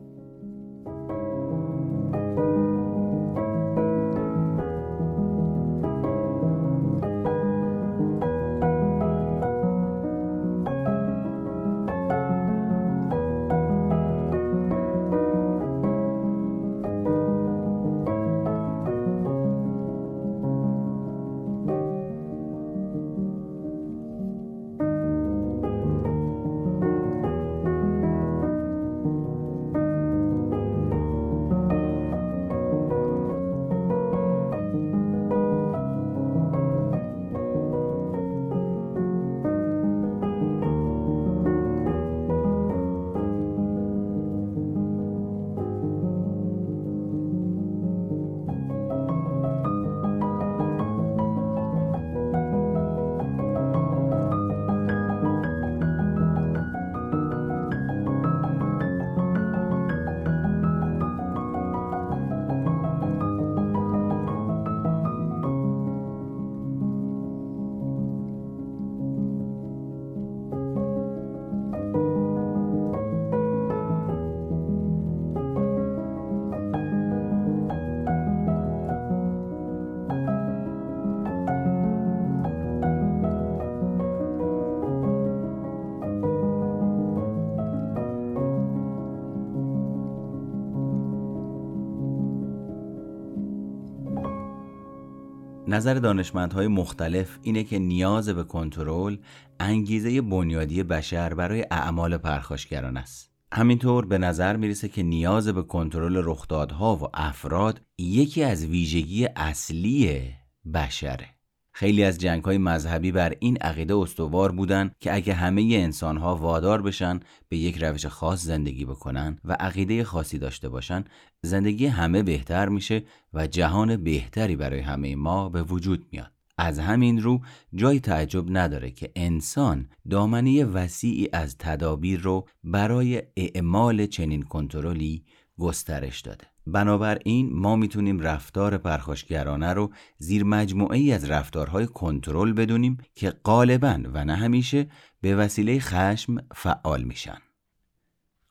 نظر 95.69 95.93
دانشمندهای 95.93 96.67
مختلف 96.67 97.37
اینه 97.41 97.63
که 97.63 97.79
نیاز 97.79 98.29
به 98.29 98.43
کنترل 98.43 99.17
انگیزه 99.59 100.21
بنیادی 100.21 100.83
بشر 100.83 101.33
برای 101.33 101.65
اعمال 101.71 102.17
پرخاشگران 102.17 102.97
است. 102.97 103.31
همینطور 103.53 104.05
به 104.05 104.17
نظر 104.17 104.55
می‌رسه 104.55 104.87
که 104.89 105.03
نیاز 105.03 105.47
به 105.47 105.63
کنترل 105.63 106.21
رخدادها 106.25 106.95
و 106.95 107.07
افراد 107.13 107.81
یکی 107.97 108.43
از 108.43 108.65
ویژگی 108.65 109.27
اصلی 109.35 110.29
بشره. 110.73 111.38
خیلی 111.71 112.03
از 112.03 112.17
جنگ 112.17 112.43
های 112.43 112.57
مذهبی 112.57 113.11
بر 113.11 113.33
این 113.39 113.57
عقیده 113.57 113.95
استوار 113.95 114.51
بودن 114.51 114.91
که 114.99 115.13
اگه 115.13 115.33
همه 115.33 115.61
انسان 115.61 116.17
ها 116.17 116.35
وادار 116.35 116.81
بشن 116.81 117.19
به 117.49 117.57
یک 117.57 117.83
روش 117.83 118.05
خاص 118.05 118.43
زندگی 118.43 118.85
بکنن 118.85 119.39
و 119.45 119.53
عقیده 119.59 120.03
خاصی 120.03 120.37
داشته 120.37 120.69
باشن 120.69 121.03
زندگی 121.41 121.85
همه 121.85 122.23
بهتر 122.23 122.69
میشه 122.69 123.03
و 123.33 123.47
جهان 123.47 124.03
بهتری 124.03 124.55
برای 124.55 124.79
همه 124.79 125.15
ما 125.15 125.49
به 125.49 125.63
وجود 125.63 126.05
میاد. 126.11 126.31
از 126.57 126.79
همین 126.79 127.21
رو 127.21 127.41
جای 127.75 127.99
تعجب 127.99 128.57
نداره 128.57 128.91
که 128.91 129.11
انسان 129.15 129.89
دامنه 130.09 130.65
وسیعی 130.65 131.29
از 131.33 131.57
تدابیر 131.57 132.19
رو 132.19 132.47
برای 132.63 133.23
اعمال 133.37 134.05
چنین 134.05 134.41
کنترلی 134.41 135.23
گسترش 135.59 136.21
داده. 136.21 136.45
بنابراین 136.71 137.49
ما 137.53 137.75
می‌تونیم 137.75 138.19
رفتار 138.19 138.77
پرخاشگرانه 138.77 139.73
رو 139.73 139.91
زیر 140.17 140.43
مجموعه 140.43 140.97
ای 140.97 141.11
از 141.11 141.29
رفتارهای 141.29 141.87
کنترل 141.87 142.53
بدونیم 142.53 142.97
که 143.15 143.29
غالبا 143.29 143.99
و 144.13 144.25
نه 144.25 144.35
همیشه 144.35 144.87
به 145.21 145.35
وسیله 145.35 145.79
خشم 145.79 146.37
فعال 146.55 147.03
میشن. 147.03 147.37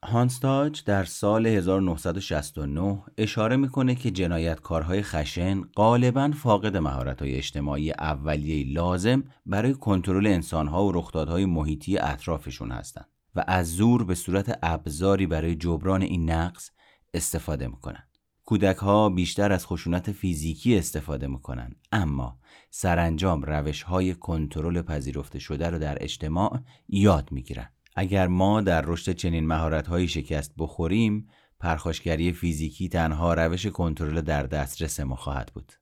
هانستاج 0.04 0.84
در 0.84 1.04
سال 1.04 1.46
1969 1.46 3.02
اشاره 3.18 3.56
می‌کنه 3.56 3.94
که 3.94 4.10
جنایتکارهای 4.10 5.02
خشن 5.02 5.62
غالبا 5.62 6.30
فاقد 6.42 6.76
مهارت‌های 6.76 7.34
اجتماعی 7.34 7.90
اولیه 7.90 8.72
لازم 8.72 9.25
برای 9.46 9.75
کنترل 9.75 10.26
انسانها 10.26 10.87
و 10.87 10.92
رخدادهای 10.92 11.44
محیطی 11.44 11.98
اطرافشون 11.98 12.70
هستند 12.70 13.08
و 13.34 13.44
از 13.46 13.75
زور 13.75 14.04
به 14.04 14.14
صورت 14.14 14.58
ابزاری 14.62 15.26
برای 15.26 15.54
جبران 15.54 16.02
این 16.02 16.30
نقص 16.30 16.70
استفاده 17.15 17.67
می‌کنن. 17.67 18.03
کودک 18.45 18.77
ها 18.77 19.09
بیشتر 19.09 19.53
از 19.53 19.67
خشونت 19.67 20.12
فیزیکی 20.12 20.79
استفاده 20.79 21.27
می‌کنن. 21.27 21.71
اما 21.93 22.38
سرانجام 22.71 23.43
روش 23.43 23.83
های 23.83 24.15
کنترل 24.15 24.83
پذیرفته 24.83 25.38
شده 25.38 25.71
رو 25.71 25.79
در 25.79 25.99
اجتماع 26.00 26.61
یاد 26.88 27.33
می‌گیرن. 27.33 27.69
اگر 27.97 28.27
ما 28.27 28.61
در 28.61 28.83
رشد 28.87 29.12
چنین 29.12 29.47
مهارت 29.47 29.87
های 29.87 30.09
شکست 30.09 30.55
بخوریم 30.59 31.29
پرخاشگری 31.61 32.33
فیزیکی 32.33 32.88
تنها 32.88 33.35
روش 33.35 33.67
کنترل 33.67 34.21
در 34.21 34.43
دسترس 34.43 35.00
ما 35.00 35.17
خواهد 35.17 35.50
بود. 35.55 35.73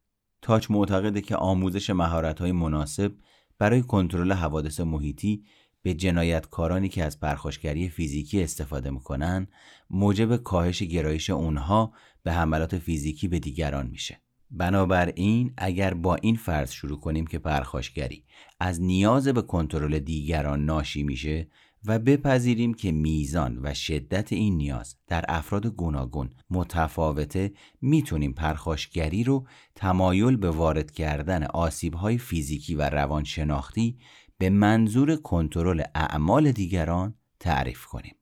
تاچ 0.43 0.71
معتقده 0.71 1.21
که 1.21 1.37
آموزش 1.37 1.91
مهارت 1.91 2.41
های 2.41 2.53
مناسب 2.53 3.13
برای 3.59 3.83
کنترل 3.83 4.33
حوادث 4.33 4.81
محیطی 4.81 5.45
به 5.87 5.95
جنایتکارانی 5.95 6.89
که 6.89 7.05
از 7.05 7.21
پرخاشگری 7.21 7.89
فیزیکی 7.89 8.43
استفاده 8.43 8.91
می‌کنن 8.91 9.47
موجب 9.91 10.37
کاهش 10.37 10.83
گرایش 10.83 11.31
اونها 11.31 11.93
به 12.23 12.33
حملات 12.33 12.79
فیزیکی 12.79 13.29
به 13.29 13.39
دیگران 13.39 13.87
میشه. 13.87 14.21
بنابراین 14.51 15.53
اگر 15.57 15.95
با 15.95 16.15
این 16.15 16.37
فرض 16.37 16.73
شروع 16.73 17.01
کنیم 17.01 17.27
که 17.27 17.39
پرخاشگری 17.39 18.25
از 18.61 18.83
نیاز 18.83 19.29
به 19.29 19.43
کنترل 19.43 19.99
دیگران 19.99 20.65
ناشی 20.65 21.03
میشه 21.03 21.49
و 21.85 21.99
بپذیریم 21.99 22.75
که 22.75 22.93
میزان 22.93 23.59
و 23.63 23.75
شدت 23.75 24.33
این 24.33 24.57
نیاز 24.57 24.97
در 25.07 25.25
افراد 25.29 25.67
گوناگون 25.67 26.31
متفاوته 26.51 27.53
می‌تونیم 27.81 28.33
پرخاشگری 28.33 29.25
رو 29.25 29.47
تمایل 29.75 30.37
به 30.37 30.51
وارد 30.51 30.91
کردن 30.91 31.45
آسیبهای 31.45 32.19
فیزیکی 32.19 32.75
و 32.75 32.83
روانشناختی 32.83 33.99
به 34.39 34.51
منظور 34.51 35.17
کنترل 35.17 35.83
اعمال 35.95 36.53
دیگران 36.53 37.15
تعریف 37.41 37.85
کنیم. 37.85 38.15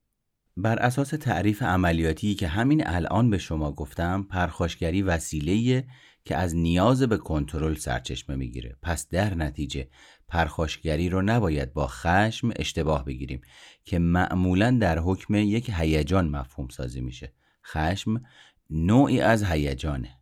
بر 0.57 0.79
اساس 0.79 1.09
تعریف 1.09 1.63
عملیاتی 1.63 2.35
که 2.35 2.49
همین 2.49 2.87
الان 2.87 3.31
به 3.31 3.39
شما 3.39 3.73
گفتم 3.73 4.23
پرخاشگری 4.23 5.03
وسیله 5.03 5.85
که 6.25 6.37
از 6.37 6.57
نیاز 6.57 7.03
به 7.03 7.17
کنترل 7.17 7.75
سرچشمه 7.75 8.37
می‌گیره. 8.37 8.77
پس 8.83 9.09
در 9.09 9.35
نتیجه 9.35 9.89
پرخاشگری 10.29 11.09
رو 11.09 11.23
نباید 11.23 11.73
با 11.73 11.87
خشم 11.87 12.51
اشتباه 12.57 13.05
بگیریم 13.05 13.41
که 13.85 13.99
معمولا 13.99 14.79
در 14.81 14.99
حکم 14.99 15.35
یک 15.35 15.71
هیجان 15.75 16.29
مفهوم 16.29 16.69
سازی 16.69 17.01
میشه. 17.01 17.33
خشم 17.67 18.23
نوعی 18.71 19.21
از 19.21 19.45
هیجانه. 19.45 20.19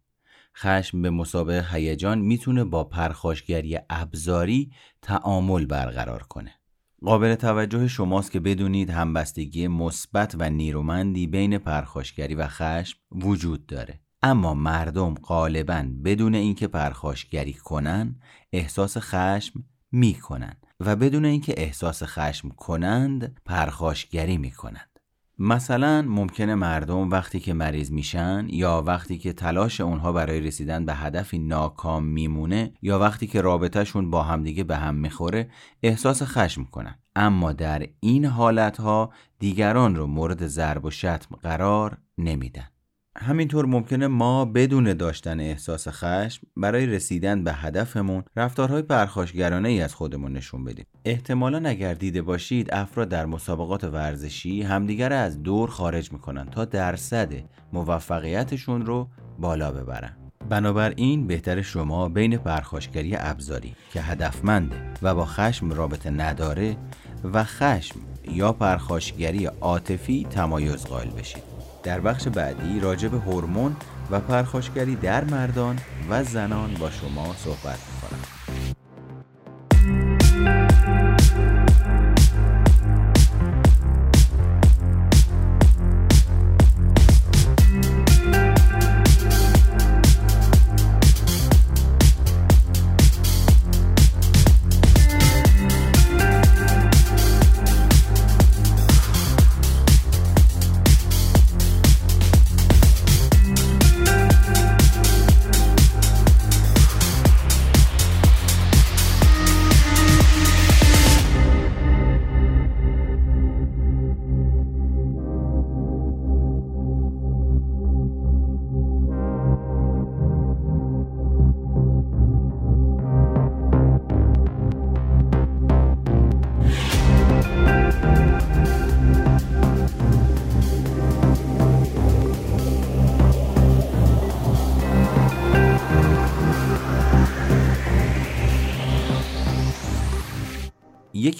خشم 0.57 1.03
به 1.03 1.11
مسابقه 1.11 1.77
هیجان 1.77 2.19
می‌تونه 2.19 2.65
با 2.65 2.85
پرخاشگری 2.85 3.79
ابزاری 3.91 4.73
تعامل 5.03 5.67
برقرار 5.67 6.23
کنه. 6.23 6.55
قابل 7.05 7.35
توجه 7.35 7.89
شماست 7.89 8.33
که 8.33 8.41
بدونید 8.41 8.91
همبستگی 8.91 9.69
مثبت 9.69 10.37
و 10.39 10.51
نیرومندی 10.51 11.27
بین 11.27 11.59
پرخاشگری 11.59 12.35
و 12.35 12.47
خشم 12.47 12.99
وجود 13.13 13.67
داره. 13.67 14.01
اما 14.23 14.55
مردم 14.55 15.15
غالبا 15.15 15.87
بدون 16.05 16.35
اینکه 16.35 16.67
پرخاشگری 16.67 17.53
کنن 17.53 18.21
احساس 18.53 18.97
خشم 18.99 19.65
می‌کنن 19.93 20.57
و 20.81 20.97
بدون 20.97 21.25
اینکه 21.25 21.55
احساس 21.57 22.03
خشم 22.03 22.49
کنند 22.49 23.41
پرخاشگری 23.45 24.37
می‌کنند 24.37 24.92
مثلا 25.45 26.03
ممکنه 26.03 26.55
مردم 26.55 27.11
وقتی 27.11 27.41
که 27.41 27.55
مریض 27.55 27.91
میشن 27.91 28.47
یا 28.51 28.83
وقتی 28.87 29.19
که 29.19 29.33
تلاش 29.33 29.81
اونها 29.81 30.13
برای 30.13 30.41
رسیدن 30.41 30.87
به 30.87 30.95
هدفی 30.95 31.39
ناکام 31.39 32.05
میمونه 32.05 32.73
یا 32.83 32.99
وقتی 32.99 33.27
که 33.27 33.41
رابطهشون 33.41 34.11
با 34.11 34.23
همدیگه 34.23 34.65
به 34.65 34.77
هم 34.77 34.95
می‌خوره 34.95 35.51
احساس 35.83 36.23
خشم 36.23 36.65
کنن. 36.65 36.99
اما 37.17 37.53
در 37.53 37.87
این 38.01 38.25
حالتها 38.25 39.13
دیگران 39.39 39.97
رو 39.97 40.07
مورد 40.07 40.47
ضرب 40.47 40.85
و 40.85 40.91
شتم 40.91 41.37
قرار 41.43 41.99
نمیدن. 42.19 42.72
همینطور 43.17 43.67
ممکنه 43.67 44.07
ما 44.07 44.45
بدون 44.45 44.93
داشتن 44.93 45.41
احساس 45.41 45.89
خشم 45.89 46.47
برای 46.57 46.87
رسیدن 46.87 47.45
به 47.45 47.53
هدفمون 47.53 48.25
رفتارهای 48.37 48.83
پرخاشگرانه 48.83 49.69
ای 49.69 49.81
از 49.81 49.95
خودمون 49.95 50.33
نشون 50.33 50.65
بدیم. 50.65 50.87
احتمالا 51.05 51.69
اگر 51.69 51.95
دیده 51.95 52.23
باشید 52.23 52.75
افراد 52.75 53.09
در 53.09 53.27
مسابقات 53.27 53.85
ورزشی 53.85 54.63
همدیگر 54.63 55.13
از 55.13 55.43
دور 55.43 55.71
خارج 55.71 56.13
می‌کنن 56.13 56.51
تا 56.51 56.65
درصد 56.65 57.33
موفقیتشون 57.73 58.87
رو 58.87 59.09
بالا 59.39 59.73
ببرن. 59.73 60.17
بنابراین 60.49 61.27
بهتر 61.27 61.63
شما 61.63 62.09
بین 62.09 62.37
پرخاشگری 62.37 63.17
ابزاری 63.17 63.75
که 63.93 64.01
هدفمنده 64.01 64.77
و 65.03 65.15
با 65.15 65.27
خشم 65.27 65.71
رابطه 65.71 66.11
نداره 66.11 66.77
و 67.25 67.45
خشم 67.45 68.01
یا 68.31 68.53
پرخاشگری 68.53 69.47
عاطفی 69.47 70.27
تمایز 70.31 70.87
قائل 70.87 71.11
بشید. 71.11 71.52
در 71.83 72.01
بخش 72.01 72.29
بعدی 72.29 72.81
راجع 72.81 73.09
به 73.09 73.19
هورمون 73.19 73.77
و 74.11 74.21
پرخاشگری 74.21 74.97
در 74.97 75.25
مردان 75.25 75.79
و 76.11 76.25
زنان 76.25 76.75
با 76.75 76.91
شما 76.91 77.35
صحبت 77.35 77.79
می‌کنم. 77.95 78.32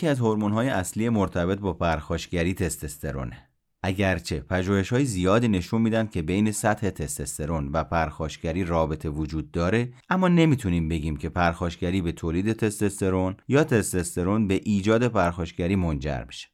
یکی 0.03 0.09
از 0.09 0.21
های 0.21 0.69
اصلی 0.69 1.09
مرتبط 1.09 1.59
با 1.59 1.73
پرخاشگری 1.73 2.55
تستوسترونه. 2.55 3.49
اگرچه 3.83 4.41
پژوهش 4.41 4.93
های 4.93 5.05
زیادی 5.05 5.49
نشون 5.49 5.83
میدن 5.83 6.07
که 6.07 6.23
بین 6.23 6.53
سطح 6.53 6.91
تستوسترون 6.91 7.69
و 7.73 7.85
پرخاشگری 7.85 8.65
رابطه 8.65 9.09
وجود 9.09 9.51
داره 9.51 9.93
اما 10.11 10.29
نمی‌تونیم 10.29 10.89
بگیم 10.89 11.17
که 11.17 11.29
پرخاشگری 11.29 12.03
به 12.03 12.13
تولید 12.13 12.53
تستوسترون 12.53 13.37
یا 13.49 13.65
تستوسترون 13.65 14.49
به 14.49 14.61
ایجاد 14.65 15.09
پرخاشگری 15.09 15.77
منجر 15.77 16.25
بشه 16.29 16.49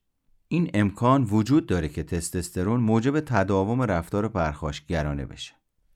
این 0.49 0.71
امکان 0.75 1.25
وجود 1.25 1.67
داره 1.67 1.89
که 1.89 2.03
تستوسترون 2.03 2.81
موجب 2.81 3.21
تداوم 3.21 3.83
رفتار 3.83 4.29
پرخاشگرانه 4.29 5.27
بشه 5.27 5.53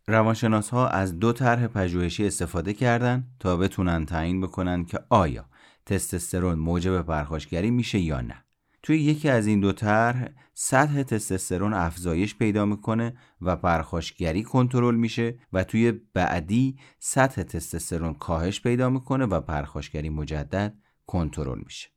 روانشناس 0.07 0.71
ها 0.71 0.89
از 0.89 1.19
دو 1.19 1.33
طرح 1.33 1.67
پژوهشی 1.67 2.27
استفاده 2.27 2.73
کردن 2.73 3.27
تا 3.41 3.57
بتونن 3.57 4.07
تعیین 4.07 4.41
بکنن 4.41 4.85
که 4.85 5.01
آیا 5.09 5.45
تستوسترون 5.87 6.59
موجب 6.59 7.03
پرخاشگری 7.03 7.71
میشه 7.71 7.99
یا 7.99 8.21
نه. 8.21 8.45
توی 8.83 8.99
یکی 8.99 9.29
از 9.29 9.47
این 9.47 9.61
دو 9.61 9.73
طرح 9.73 10.29
سطح 10.55 11.03
تستوسترون 11.03 11.75
افزایش 11.75 12.35
پیدا 12.35 12.67
می‌کنه 12.67 13.19
و 13.41 13.57
پرخاشگری 13.57 14.43
کنترل 14.43 14.95
میشه 14.95 15.39
و 15.53 15.65
توی 15.65 15.93
بعدی 15.93 16.79
سطح 16.99 17.43
تستوسترون 17.43 18.15
کاهش 18.15 18.61
پیدا 18.61 18.91
می‌کنه 18.91 19.25
و 19.25 19.41
پرخاشگری 19.41 20.11
مجدد 20.11 20.75
کنترل 21.07 21.59
میشه. 21.65 21.89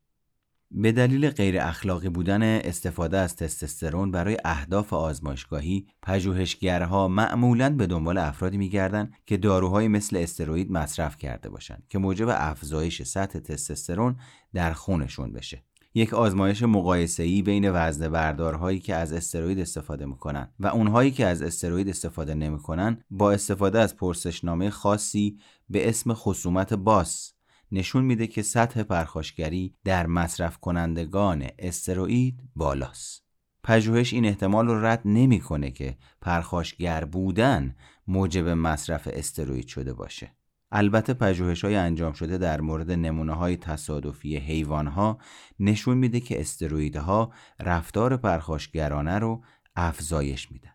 به 0.72 0.92
دلیل 0.92 1.30
غیر 1.30 1.60
اخلاقی 1.60 2.10
بودن 2.10 2.44
استفاده 2.44 3.18
از 3.18 3.36
تستوسترون 3.36 4.12
برای 4.12 4.38
اهداف 4.46 4.94
آزمایشگاهی 4.94 5.88
پژوهشگرها 6.02 7.08
معمولا 7.08 7.70
به 7.70 7.88
دنبال 7.88 8.18
افرادی 8.18 8.58
میگردند 8.58 9.14
که 9.26 9.38
داروهای 9.38 9.88
مثل 9.88 10.18
استروئید 10.18 10.72
مصرف 10.72 11.18
کرده 11.18 11.50
باشند 11.50 11.84
که 11.90 11.98
موجب 11.98 12.28
افزایش 12.30 13.04
سطح 13.04 13.40
تستوسترون 13.40 14.16
در 14.54 14.74
خونشون 14.74 15.34
بشه. 15.34 15.64
یک 15.98 16.14
آزمایش 16.14 16.64
مقایسه‌ای 16.64 17.42
بین 17.42 17.72
وزن 17.74 18.10
بردارهایی 18.10 18.80
که 18.80 18.96
از 18.96 19.14
استروئید 19.14 19.60
استفاده 19.60 20.06
می‌کنن 20.06 20.54
و 20.60 20.68
اونهایی 20.68 21.12
که 21.12 21.26
از 21.26 21.42
استروئید 21.42 21.90
استفاده 21.90 22.34
نمی‌کنن 22.34 23.04
با 23.10 23.32
استفاده 23.32 23.80
از 23.80 23.96
پرسشنامه 23.96 24.70
خاصی 24.70 25.38
به 25.70 25.90
اسم 25.90 26.14
خصومت 26.14 26.74
باس 26.74 27.35
نشون 27.76 28.04
میده 28.04 28.28
که 28.28 28.42
سطح 28.42 28.84
پرخاشگری 28.84 29.76
در 29.84 30.08
مصرف 30.08 30.58
کنندگان 30.58 31.48
استروئید 31.60 32.40
بالاست. 32.56 33.26
پژوهش 33.64 34.14
این 34.14 34.26
احتمال 34.26 34.68
رو 34.68 34.86
رد 34.86 35.02
نمی‌کنه 35.06 35.72
که 35.72 35.98
پرخاشگر 36.22 37.06
بودن 37.06 37.76
موجب 38.08 38.48
مصرف 38.48 39.10
استروئید 39.14 39.68
شده 39.68 39.94
باشه. 39.94 40.32
البته 40.72 41.14
پژوهش 41.14 41.66
های 41.66 41.76
انجام 41.76 42.14
شده 42.14 42.38
در 42.38 42.62
مورد 42.62 42.92
نمونه 42.92 43.34
های 43.34 43.58
تصادفی 43.58 44.38
حیوان 44.38 44.88
ها 44.88 45.18
نشون 45.60 45.98
میده 45.98 46.20
که 46.20 46.42
استروئیدها 46.42 47.34
رفتار 47.60 48.18
پرخاشگرانه 48.18 49.20
رو 49.20 49.44
افزایش 49.76 50.52
میدن. 50.52 50.74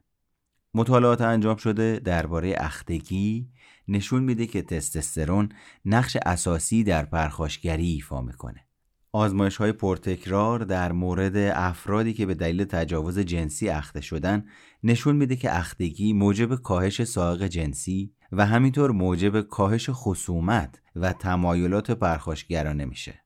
مطالعات 0.74 1.20
انجام 1.20 1.56
شده 1.56 2.00
درباره 2.04 2.54
اختگی 2.58 3.48
نشون 3.90 4.22
میده 4.22 4.46
که 4.46 4.62
تستوسترون 4.62 5.48
نقش 5.85 6.16
اساسی 6.26 6.85
در 6.85 7.05
پرخاشگری 7.05 7.87
ایفا 7.87 8.20
می‌کنه. 8.20 8.66
آزمایش 9.12 9.57
های 9.57 9.72
پرتکرار 9.72 10.59
در 10.59 10.92
مورد 10.92 11.37
افرادی 11.37 12.12
که 12.12 12.26
به 12.26 12.35
دلیل 12.35 12.64
تجاوز 12.64 13.18
جنسی 13.18 13.68
اخته 13.68 14.00
شدن 14.00 14.44
نشون 14.83 15.16
میده 15.16 15.37
که 15.37 15.57
اختگی 15.59 16.12
موجب 16.12 16.55
کاهش 16.55 17.05
سائق 17.05 17.42
جنسی 17.42 18.14
و 18.33 18.46
همینطور 18.46 18.90
موجب 18.90 19.40
کاهش 19.40 19.90
خصومت 19.92 20.81
و 20.96 21.12
تمایلات 21.12 21.90
پرخاشگرانه 21.90 22.85
میشه. 22.85 23.24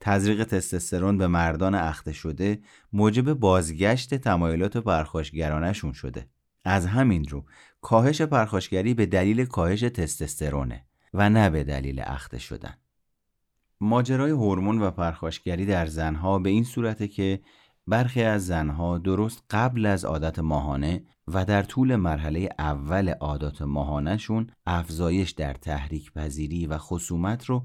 تزریق 0.00 0.44
تستوسترون 0.44 1.18
به 1.18 1.26
مردان 1.26 1.74
اخته 1.74 2.12
شده 2.12 2.60
موجب 2.92 3.32
بازگشت 3.32 4.14
تمایلات 4.14 4.76
پرخاشگرانشون 4.76 5.92
شده. 5.92 6.28
از 6.64 6.86
همین 6.86 7.24
رو 7.24 7.44
کاهش 7.82 8.22
پرخاشگری 8.22 8.94
به 8.94 9.06
دلیل 9.06 9.44
کاهش 9.44 9.80
تستوسترونه 9.80 10.84
و 11.14 11.30
نه 11.30 11.50
به 11.50 11.64
دلیل 11.64 12.02
اخته 12.04 12.38
شدن. 12.38 12.74
ماجرای 13.80 14.30
هورمون 14.30 14.82
و 14.82 14.90
پرخاشگری 14.90 15.66
در 15.66 15.86
زنها 15.86 16.38
به 16.38 16.50
این 16.50 16.64
صورته 16.64 17.08
که 17.08 17.40
برخی 17.86 18.22
از 18.22 18.46
زنها 18.46 18.98
درست 18.98 19.44
قبل 19.50 19.86
از 19.86 20.04
عادت 20.04 20.38
ماهانه 20.38 21.04
و 21.28 21.44
در 21.44 21.62
طول 21.62 21.96
مرحله 21.96 22.48
اول 22.58 23.08
عادات 23.08 23.62
ماهانهشون 23.62 24.50
افزایش 24.66 25.30
در 25.30 25.54
تحریک 25.54 26.12
پذیری 26.12 26.66
و 26.66 26.78
خصومت 26.78 27.44
رو 27.44 27.64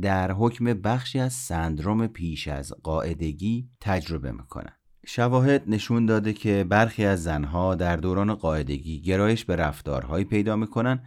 در 0.00 0.32
حکم 0.32 0.64
بخشی 0.64 1.18
از 1.18 1.32
سندروم 1.32 2.06
پیش 2.06 2.48
از 2.48 2.72
قاعدگی 2.82 3.68
تجربه 3.80 4.32
می‌کنن. 4.32 4.79
شواهد 5.06 5.62
نشون 5.66 6.06
داده 6.06 6.32
که 6.32 6.66
برخی 6.68 7.04
از 7.04 7.22
زنها 7.22 7.74
در 7.74 7.96
دوران 7.96 8.34
قاعدگی 8.34 9.00
گرایش 9.00 9.44
به 9.44 9.56
رفتارهایی 9.56 10.24
پیدا 10.24 10.56
می‌کنن 10.56 11.02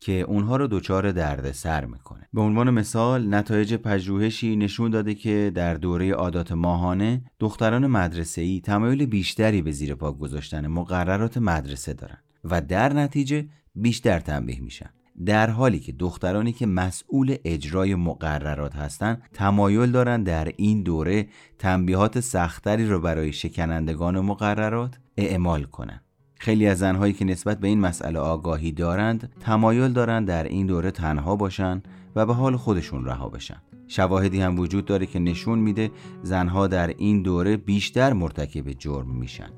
که 0.00 0.20
اونها 0.20 0.56
رو 0.56 0.66
دچار 0.66 1.12
دردسر 1.12 1.84
می‌کنه. 1.84 2.28
به 2.32 2.40
عنوان 2.40 2.70
مثال 2.70 3.34
نتایج 3.34 3.74
پژوهشی 3.74 4.56
نشون 4.56 4.90
داده 4.90 5.14
که 5.14 5.52
در 5.54 5.74
دوره 5.74 6.12
عادات 6.12 6.52
ماهانه 6.52 7.22
دختران 7.38 7.86
مدرسه 7.86 8.42
ای 8.42 8.60
تمایل 8.60 9.06
بیشتری 9.06 9.62
به 9.62 9.72
زیر 9.72 9.94
پا 9.94 10.12
گذاشتن 10.12 10.66
مقررات 10.66 11.38
مدرسه 11.38 11.92
دارن 11.92 12.18
و 12.44 12.60
در 12.60 12.92
نتیجه 12.92 13.48
بیشتر 13.74 14.18
تنبیه 14.18 14.60
میشن. 14.60 14.90
در 15.26 15.50
حالی 15.50 15.80
که 15.80 15.92
دخترانی 15.92 16.52
که 16.52 16.66
مسئول 16.66 17.36
اجرای 17.44 17.94
مقررات 17.94 18.76
هستند 18.76 19.22
تمایل 19.32 19.90
دارند 19.90 20.26
در 20.26 20.52
این 20.56 20.82
دوره 20.82 21.26
تنبیهات 21.58 22.20
سختری 22.20 22.86
رو 22.86 23.00
برای 23.00 23.32
شکنندگان 23.32 24.20
مقررات 24.20 24.98
اعمال 25.16 25.64
کنند 25.64 26.00
خیلی 26.38 26.66
از 26.66 26.78
زنهایی 26.78 27.12
که 27.12 27.24
نسبت 27.24 27.60
به 27.60 27.68
این 27.68 27.80
مسئله 27.80 28.18
آگاهی 28.18 28.72
دارند 28.72 29.32
تمایل 29.40 29.92
دارند 29.92 30.28
در 30.28 30.44
این 30.44 30.66
دوره 30.66 30.90
تنها 30.90 31.36
باشند 31.36 31.88
و 32.16 32.26
به 32.26 32.34
حال 32.34 32.56
خودشون 32.56 33.04
رها 33.04 33.28
بشن. 33.28 33.62
شواهدی 33.88 34.40
هم 34.40 34.58
وجود 34.58 34.84
داره 34.84 35.06
که 35.06 35.18
نشون 35.18 35.58
میده 35.58 35.90
زنها 36.22 36.66
در 36.66 36.86
این 36.86 37.22
دوره 37.22 37.56
بیشتر 37.56 38.12
مرتکب 38.12 38.72
جرم 38.72 39.10
میشن. 39.10 39.50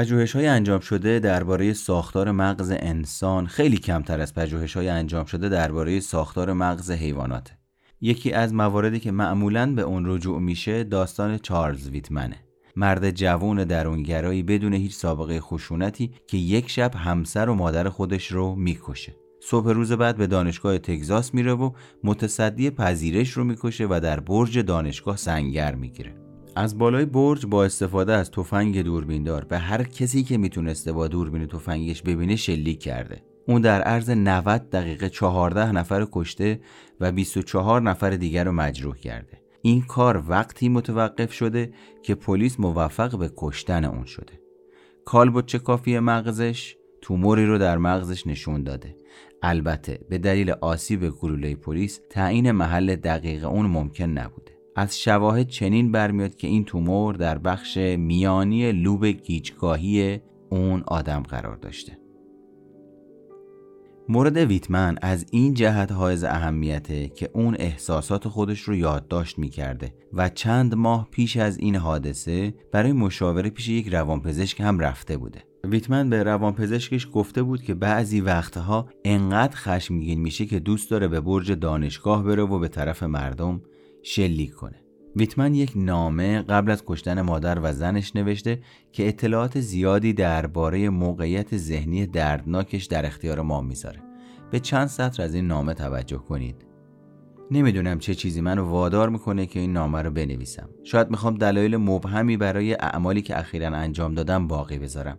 پژوهش 0.00 0.36
های 0.36 0.46
انجام 0.46 0.80
شده 0.80 1.18
درباره 1.18 1.72
ساختار 1.72 2.30
مغز 2.30 2.72
انسان 2.76 3.46
خیلی 3.46 3.76
کمتر 3.76 4.20
از 4.20 4.34
پژوهش 4.34 4.76
های 4.76 4.88
انجام 4.88 5.24
شده 5.24 5.48
درباره 5.48 6.00
ساختار 6.00 6.52
مغز 6.52 6.90
حیوانات. 6.90 7.52
یکی 8.00 8.32
از 8.32 8.54
مواردی 8.54 9.00
که 9.00 9.10
معمولا 9.10 9.74
به 9.74 9.82
اون 9.82 10.02
رجوع 10.06 10.40
میشه 10.40 10.84
داستان 10.84 11.38
چارلز 11.38 11.88
ویتمنه. 11.88 12.36
مرد 12.76 13.10
جوان 13.10 13.64
درونگرایی 13.64 14.42
بدون 14.42 14.74
هیچ 14.74 14.94
سابقه 14.94 15.40
خشونتی 15.40 16.14
که 16.26 16.36
یک 16.36 16.70
شب 16.70 16.94
همسر 16.94 17.48
و 17.48 17.54
مادر 17.54 17.88
خودش 17.88 18.26
رو 18.26 18.54
می‌کشه. 18.54 19.14
صبح 19.42 19.70
روز 19.70 19.92
بعد 19.92 20.16
به 20.16 20.26
دانشگاه 20.26 20.78
تگزاس 20.78 21.34
میره 21.34 21.52
و 21.52 21.70
متصدی 22.04 22.70
پذیرش 22.70 23.30
رو 23.30 23.44
می‌کشه 23.44 23.86
و 23.90 24.00
در 24.02 24.20
برج 24.20 24.58
دانشگاه 24.58 25.16
سنگر 25.16 25.74
می‌گیره. 25.74 26.19
از 26.60 26.78
بالای 26.78 27.04
برج 27.04 27.46
با 27.46 27.64
استفاده 27.64 28.12
از 28.12 28.30
تفنگ 28.30 28.82
دوربیندار 28.82 29.44
به 29.44 29.58
هر 29.58 29.82
کسی 29.82 30.22
که 30.22 30.38
می‌تونسته 30.38 30.92
با 30.92 31.08
دوربین 31.08 31.46
تفنگش 31.46 32.02
ببینه 32.02 32.36
شلیک 32.36 32.80
کرده. 32.80 33.22
اون 33.48 33.60
در 33.60 33.82
عرض 33.82 34.10
90 34.10 34.70
دقیقه 34.70 35.08
14 35.08 35.72
نفر 35.72 36.06
کشته 36.12 36.60
و 37.00 37.12
24 37.12 37.82
نفر 37.82 38.10
دیگر 38.10 38.44
رو 38.44 38.52
مجروح 38.52 38.96
کرده. 38.96 39.40
این 39.62 39.82
کار 39.82 40.24
وقتی 40.28 40.68
متوقف 40.68 41.32
شده 41.32 41.72
که 42.02 42.14
پلیس 42.14 42.60
موفق 42.60 43.18
به 43.18 43.30
کشتن 43.36 43.84
اون 43.84 44.04
شده. 44.04 44.32
کالبوت 45.04 45.56
کافی 45.56 45.98
مغزش؟ 45.98 46.76
توموری 47.02 47.46
رو 47.46 47.58
در 47.58 47.78
مغزش 47.78 48.26
نشون 48.26 48.62
داده. 48.62 48.96
البته 49.42 50.00
به 50.08 50.18
دلیل 50.18 50.50
آسیب 50.50 51.08
گلوله 51.08 51.54
پلیس 51.54 52.00
تعیین 52.10 52.50
محل 52.50 52.96
دقیق 52.96 53.44
اون 53.44 53.66
ممکن 53.66 54.04
نبوده. 54.04 54.49
از 54.76 55.00
شواهد 55.00 55.48
چنین 55.48 55.92
برمیاد 55.92 56.36
که 56.36 56.48
این 56.48 56.64
تومور 56.64 57.14
در 57.14 57.38
بخش 57.38 57.76
میانی 57.76 58.72
لوب 58.72 59.06
گیجگاهی 59.06 60.20
اون 60.50 60.82
آدم 60.86 61.22
قرار 61.22 61.56
داشته. 61.56 61.98
مورد 64.08 64.36
ویتمن 64.36 64.98
از 65.02 65.26
این 65.30 65.54
جهت 65.54 65.92
حائز 65.92 66.24
اهمیته 66.24 67.08
که 67.08 67.30
اون 67.32 67.56
احساسات 67.58 68.28
خودش 68.28 68.60
رو 68.60 68.74
یادداشت 68.74 69.38
می‌کرده 69.38 69.94
و 70.12 70.28
چند 70.28 70.74
ماه 70.74 71.08
پیش 71.10 71.36
از 71.36 71.58
این 71.58 71.76
حادثه 71.76 72.54
برای 72.72 72.92
مشاوره 72.92 73.50
پیش 73.50 73.68
یک 73.68 73.88
روانپزشک 73.88 74.60
هم 74.60 74.78
رفته 74.78 75.16
بوده. 75.16 75.42
ویتمن 75.64 76.10
به 76.10 76.22
روانپزشکش 76.22 77.08
گفته 77.12 77.42
بود 77.42 77.62
که 77.62 77.74
بعضی 77.74 78.20
وقتها 78.20 78.88
انقدر 79.04 79.56
خشمگین 79.56 80.20
میشه 80.20 80.46
که 80.46 80.58
دوست 80.58 80.90
داره 80.90 81.08
به 81.08 81.20
برج 81.20 81.52
دانشگاه 81.52 82.24
بره 82.24 82.42
و 82.42 82.58
به 82.58 82.68
طرف 82.68 83.02
مردم 83.02 83.62
شلیک 84.02 84.50
کنه. 84.50 84.82
ویتمن 85.16 85.54
یک 85.54 85.72
نامه 85.76 86.42
قبل 86.42 86.70
از 86.70 86.82
کشتن 86.86 87.20
مادر 87.20 87.58
و 87.62 87.72
زنش 87.72 88.16
نوشته 88.16 88.58
که 88.92 89.08
اطلاعات 89.08 89.60
زیادی 89.60 90.12
درباره 90.12 90.88
موقعیت 90.88 91.56
ذهنی 91.56 92.06
دردناکش 92.06 92.84
در 92.84 93.06
اختیار 93.06 93.40
ما 93.40 93.60
می‌ذاره. 93.60 94.02
به 94.50 94.60
چند 94.60 94.86
سطر 94.86 95.22
از 95.22 95.34
این 95.34 95.46
نامه 95.46 95.74
توجه 95.74 96.18
کنید. 96.18 96.66
نمی‌دونم 97.50 97.98
چه 97.98 98.14
چیزی 98.14 98.40
منو 98.40 98.64
وادار 98.64 99.08
می‌کنه 99.08 99.46
که 99.46 99.60
این 99.60 99.72
نامه 99.72 100.02
رو 100.02 100.10
بنویسم. 100.10 100.68
شاید 100.84 101.10
می‌خوام 101.10 101.34
دلایل 101.34 101.76
مبهمی 101.76 102.36
برای 102.36 102.74
اعمالی 102.74 103.22
که 103.22 103.38
اخیرا 103.38 103.68
انجام 103.68 104.14
دادم 104.14 104.46
باقی 104.46 104.78
بذارم. 104.78 105.18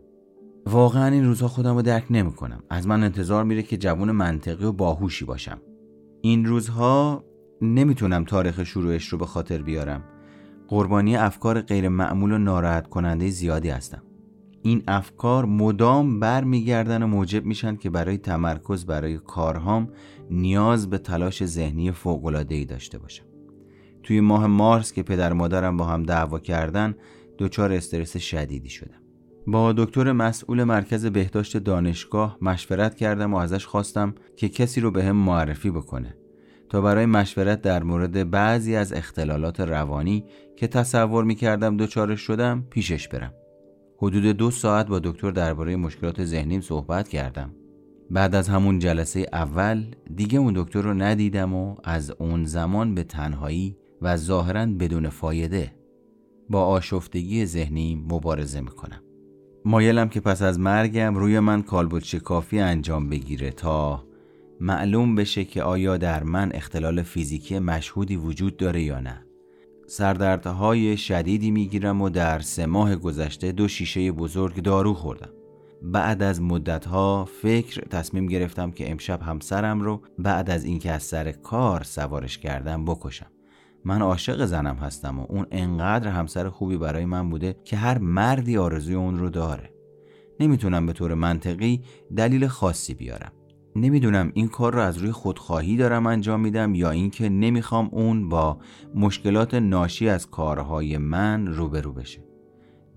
واقعا 0.65 1.07
این 1.07 1.25
روزها 1.25 1.47
خودم 1.47 1.75
رو 1.75 1.81
درک 1.81 2.05
نمی‌کنم. 2.09 2.63
از 2.69 2.87
من 2.87 3.03
انتظار 3.03 3.43
میره 3.43 3.63
که 3.63 3.77
جوون 3.77 4.11
منطقی 4.11 4.65
و 4.65 4.71
باهوشی 4.71 5.25
باشم. 5.25 5.61
این 6.21 6.45
روزها 6.45 7.23
نمی‌تونم 7.61 8.23
تاریخ 8.23 8.63
شروعش 8.63 9.07
رو 9.07 9.17
به 9.17 9.25
خاطر 9.25 9.61
بیارم. 9.61 10.03
قربانی 10.67 11.17
افکار 11.17 11.61
غیر 11.61 11.89
معمول 11.89 12.31
و 12.31 12.37
ناراحت 12.37 12.87
کننده 12.87 13.29
زیادی 13.29 13.69
هستم. 13.69 14.03
این 14.61 14.83
افکار 14.87 15.45
مدام 15.45 16.19
برمیگردن 16.19 17.03
و 17.03 17.07
موجب 17.07 17.45
میشن 17.45 17.75
که 17.75 17.89
برای 17.89 18.17
تمرکز 18.17 18.85
برای 18.85 19.17
کارهام 19.17 19.89
نیاز 20.31 20.89
به 20.89 20.97
تلاش 20.97 21.45
ذهنی 21.45 21.93
ای 22.49 22.65
داشته 22.65 22.97
باشم. 22.97 23.25
توی 24.03 24.21
ماه 24.21 24.47
مارس 24.47 24.93
که 24.93 25.03
پدر 25.03 25.33
مادرم 25.33 25.77
با 25.77 25.85
هم 25.85 26.03
دعوا 26.03 26.39
کردن 26.39 26.95
دچار 27.39 27.71
استرس 27.73 28.17
شدیدی 28.17 28.69
شدم. 28.69 29.01
با 29.47 29.73
دکتر 29.73 30.11
مسئول 30.11 30.63
مرکز 30.63 31.05
بهداشت 31.05 31.57
دانشگاه 31.57 32.37
مشورت 32.41 32.95
کردم 32.95 33.33
و 33.33 33.37
ازش 33.37 33.65
خواستم 33.65 34.15
که 34.35 34.49
کسی 34.49 34.81
رو 34.81 34.91
به 34.91 35.03
هم 35.03 35.15
معرفی 35.15 35.71
بکنه. 35.71 36.15
تا 36.71 36.81
برای 36.81 37.05
مشورت 37.05 37.61
در 37.61 37.83
مورد 37.83 38.29
بعضی 38.29 38.75
از 38.75 38.93
اختلالات 38.93 39.59
روانی 39.59 40.25
که 40.55 40.67
تصور 40.67 41.23
می 41.23 41.35
کردم 41.35 41.77
دچارش 41.77 42.21
شدم 42.21 42.65
پیشش 42.69 43.07
برم. 43.07 43.33
حدود 43.97 44.23
دو 44.23 44.51
ساعت 44.51 44.87
با 44.87 44.99
دکتر 44.99 45.31
درباره 45.31 45.75
مشکلات 45.75 46.25
ذهنیم 46.25 46.61
صحبت 46.61 47.07
کردم. 47.07 47.53
بعد 48.11 48.35
از 48.35 48.49
همون 48.49 48.79
جلسه 48.79 49.25
اول 49.33 49.85
دیگه 50.15 50.39
اون 50.39 50.53
دکتر 50.55 50.81
رو 50.81 50.93
ندیدم 50.93 51.53
و 51.53 51.75
از 51.83 52.11
اون 52.11 52.45
زمان 52.45 52.95
به 52.95 53.03
تنهایی 53.03 53.77
و 54.01 54.17
ظاهرا 54.17 54.65
بدون 54.65 55.09
فایده 55.09 55.71
با 56.49 56.65
آشفتگی 56.65 57.45
ذهنی 57.45 57.95
مبارزه 57.95 58.61
می‌کنم. 58.61 59.01
مایلم 59.65 60.09
که 60.09 60.19
پس 60.19 60.41
از 60.41 60.59
مرگم 60.59 61.15
روی 61.15 61.39
من 61.39 61.61
کالبوت 61.61 62.15
کافی 62.15 62.59
انجام 62.59 63.09
بگیره 63.09 63.51
تا 63.51 64.10
معلوم 64.63 65.15
بشه 65.15 65.45
که 65.45 65.63
آیا 65.63 65.97
در 65.97 66.23
من 66.23 66.51
اختلال 66.53 67.01
فیزیکی 67.01 67.59
مشهودی 67.59 68.15
وجود 68.15 68.57
داره 68.57 68.81
یا 68.81 68.99
نه. 68.99 69.25
سردردهای 69.87 70.97
شدیدی 70.97 71.51
می‌گیرم 71.51 72.01
و 72.01 72.09
در 72.09 72.39
سه 72.39 72.65
ماه 72.65 72.95
گذشته 72.95 73.51
دو 73.51 73.67
شیشه 73.67 74.11
بزرگ 74.11 74.61
دارو 74.63 74.93
خوردم. 74.93 75.29
بعد 75.81 76.23
از 76.23 76.41
مدتها 76.41 77.25
فکر 77.41 77.81
تصمیم 77.81 78.25
گرفتم 78.25 78.71
که 78.71 78.91
امشب 78.91 79.21
همسرم 79.21 79.81
رو 79.81 80.01
بعد 80.19 80.49
از 80.49 80.63
اینکه 80.65 80.91
از 80.91 81.03
سر 81.03 81.31
کار 81.31 81.83
سوارش 81.83 82.37
کردم 82.37 82.85
بکشم. 82.85 83.31
من 83.85 84.01
عاشق 84.01 84.45
زنم 84.45 84.75
هستم 84.75 85.19
و 85.19 85.25
اون 85.29 85.45
انقدر 85.51 86.07
همسر 86.07 86.49
خوبی 86.49 86.77
برای 86.77 87.05
من 87.05 87.29
بوده 87.29 87.55
که 87.63 87.77
هر 87.77 87.97
مردی 87.97 88.57
آرزوی 88.57 88.95
اون 88.95 89.19
رو 89.19 89.29
داره. 89.29 89.69
نمی‌تونم 90.39 90.85
به 90.85 90.93
طور 90.93 91.13
منطقی 91.13 91.81
دلیل 92.15 92.47
خاصی 92.47 92.93
بیارم. 92.93 93.31
نمی‌دونم 93.75 94.31
این 94.33 94.47
کار 94.47 94.73
رو 94.73 94.81
از 94.81 94.97
روی 94.97 95.11
خودخواهی 95.11 95.77
دارم 95.77 96.05
انجام 96.05 96.39
میدم 96.39 96.75
یا 96.75 96.91
اینکه 96.91 97.29
نمی‌خوام 97.29 97.89
اون 97.91 98.29
با 98.29 98.57
مشکلات 98.95 99.53
ناشی 99.53 100.09
از 100.09 100.29
کارهای 100.29 100.97
من 100.97 101.47
روبرو 101.47 101.93
بشه. 101.93 102.23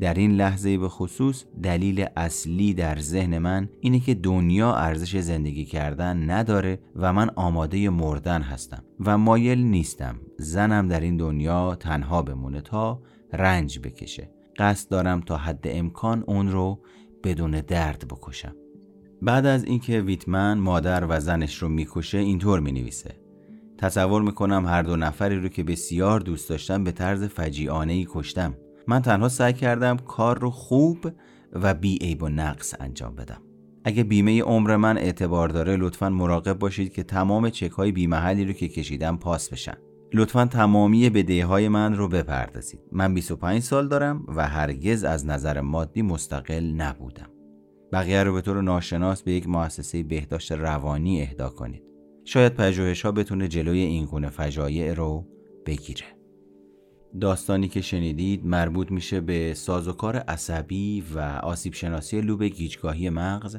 در 0.00 0.14
این 0.14 0.32
لحظه 0.32 0.78
به 0.78 0.88
خصوص 0.88 1.44
دلیل 1.62 2.06
اصلی 2.16 2.74
در 2.74 2.98
ذهن 2.98 3.38
من 3.38 3.68
اینه 3.80 4.00
که 4.00 4.14
دنیا 4.14 4.74
ارزش 4.74 5.16
زندگی 5.16 5.64
کردن 5.64 6.30
نداره 6.30 6.78
و 6.96 7.12
من 7.12 7.30
آماده 7.36 7.90
مردن 7.90 8.42
هستم 8.42 8.84
و 9.00 9.18
مایل 9.18 9.58
نیستم 9.58 10.20
زنم 10.38 10.88
در 10.88 11.00
این 11.00 11.16
دنیا 11.16 11.74
تنها 11.74 12.22
بمونه 12.22 12.60
تا 12.60 13.02
رنج 13.32 13.78
بکشه. 13.78 14.30
قصد 14.56 14.90
دارم 14.90 15.20
تا 15.20 15.36
حد 15.36 15.64
امکان 15.64 16.24
اون 16.26 16.50
رو 16.50 16.80
بدون 17.24 17.50
درد 17.50 18.04
بکشم. 18.08 18.54
بعد 19.24 19.46
از 19.46 19.64
اینکه 19.64 20.00
ویتمن 20.00 20.58
مادر 20.58 21.06
و 21.08 21.20
زنش 21.20 21.62
رو 21.62 21.68
می‌کشه 21.68 22.18
اینطور 22.18 22.60
می‌نویسه. 22.60 23.14
تصور 23.78 24.22
می‌کنم 24.22 24.66
هر 24.66 24.82
دو 24.82 24.96
نفری 24.96 25.40
رو 25.40 25.48
که 25.48 25.62
بسیار 25.62 26.20
دوست 26.20 26.48
داشتم 26.48 26.84
به 26.84 26.92
طرز 26.92 27.24
فجیعانه 27.24 27.92
ای 27.92 28.06
کشتم. 28.10 28.54
من 28.88 29.02
تنها 29.02 29.28
سعی 29.28 29.52
کردم 29.52 29.96
کار 29.96 30.38
رو 30.38 30.50
خوب 30.50 31.12
و 31.52 31.74
بی 31.74 31.98
عیب 31.98 32.22
و 32.22 32.28
نقص 32.28 32.74
انجام 32.80 33.14
بدم. 33.14 33.42
اگه 33.84 34.04
بیمه 34.04 34.42
عمر 34.42 34.76
من 34.76 34.98
اعتبار 34.98 35.48
داره 35.48 35.76
لطفا 35.76 36.08
مراقب 36.08 36.58
باشید 36.58 36.92
که 36.92 37.02
تمام 37.02 37.50
چک 37.50 37.70
های 37.70 37.92
بیمحلی 37.92 38.44
رو 38.44 38.52
که 38.52 38.68
کشیدم 38.68 39.16
پاس 39.16 39.48
بشن. 39.48 39.76
لطفا 40.12 40.46
تمامی 40.46 41.10
بدهی 41.10 41.40
های 41.40 41.68
من 41.68 41.94
رو 41.94 42.08
بپردازید. 42.08 42.80
من 42.92 43.14
25 43.14 43.62
سال 43.62 43.88
دارم 43.88 44.26
و 44.36 44.48
هرگز 44.48 45.04
از 45.04 45.26
نظر 45.26 45.60
مادی 45.60 46.02
مستقل 46.02 46.64
نبودم. 46.64 47.33
بقیه 47.94 48.22
رو 48.22 48.32
به 48.32 48.40
طور 48.40 48.62
ناشناس 48.62 49.22
به 49.22 49.32
یک 49.32 49.48
مؤسسه 49.48 50.02
بهداشت 50.02 50.52
روانی 50.52 51.22
اهدا 51.22 51.48
کنید. 51.48 51.82
شاید 52.24 52.54
پژوهش 52.54 53.02
ها 53.02 53.12
بتونه 53.12 53.48
جلوی 53.48 53.78
این 53.78 54.04
گونه 54.04 54.28
فجایع 54.28 54.94
رو 54.94 55.26
بگیره. 55.66 56.06
داستانی 57.20 57.68
که 57.68 57.80
شنیدید 57.80 58.46
مربوط 58.46 58.90
میشه 58.90 59.20
به 59.20 59.54
سازوکار 59.54 60.16
عصبی 60.16 61.04
و 61.14 61.18
آسیب 61.42 61.74
شناسی 61.74 62.20
لوب 62.20 62.42
گیجگاهی 62.42 63.10
مغز 63.10 63.56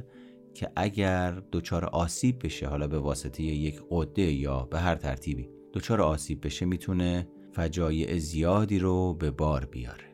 که 0.54 0.72
اگر 0.76 1.42
دچار 1.52 1.86
آسیب 1.86 2.46
بشه 2.46 2.68
حالا 2.68 2.88
به 2.88 3.00
واسطه 3.00 3.44
یک 3.44 3.82
قده 3.92 4.22
یا 4.22 4.68
به 4.72 4.80
هر 4.80 4.96
ترتیبی 4.96 5.50
دچار 5.74 6.02
آسیب 6.02 6.46
بشه 6.46 6.66
می‌تونه 6.66 7.28
فجایع 7.52 8.18
زیادی 8.18 8.80
رو 8.80 9.14
به 9.14 9.32
بار 9.32 9.66
بیاره. 9.66 10.05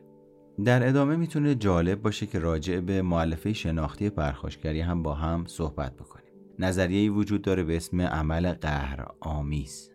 در 0.64 0.88
ادامه 0.88 1.16
می‌تونه 1.16 1.54
جالب 1.54 2.02
باشه 2.02 2.26
که 2.26 2.38
راجع 2.38 2.80
به 2.80 3.02
معلفه 3.02 3.52
شناختی 3.52 4.10
پرخاشگری 4.10 4.80
هم 4.80 5.02
با 5.02 5.14
هم 5.14 5.44
صحبت 5.46 5.96
بکنیم. 5.96 6.32
نظریه 6.58 7.10
وجود 7.10 7.42
داره 7.42 7.64
به 7.64 7.76
اسم 7.76 8.00
عمل 8.00 8.52
قهر 8.52 9.06
آمیز 9.20 9.90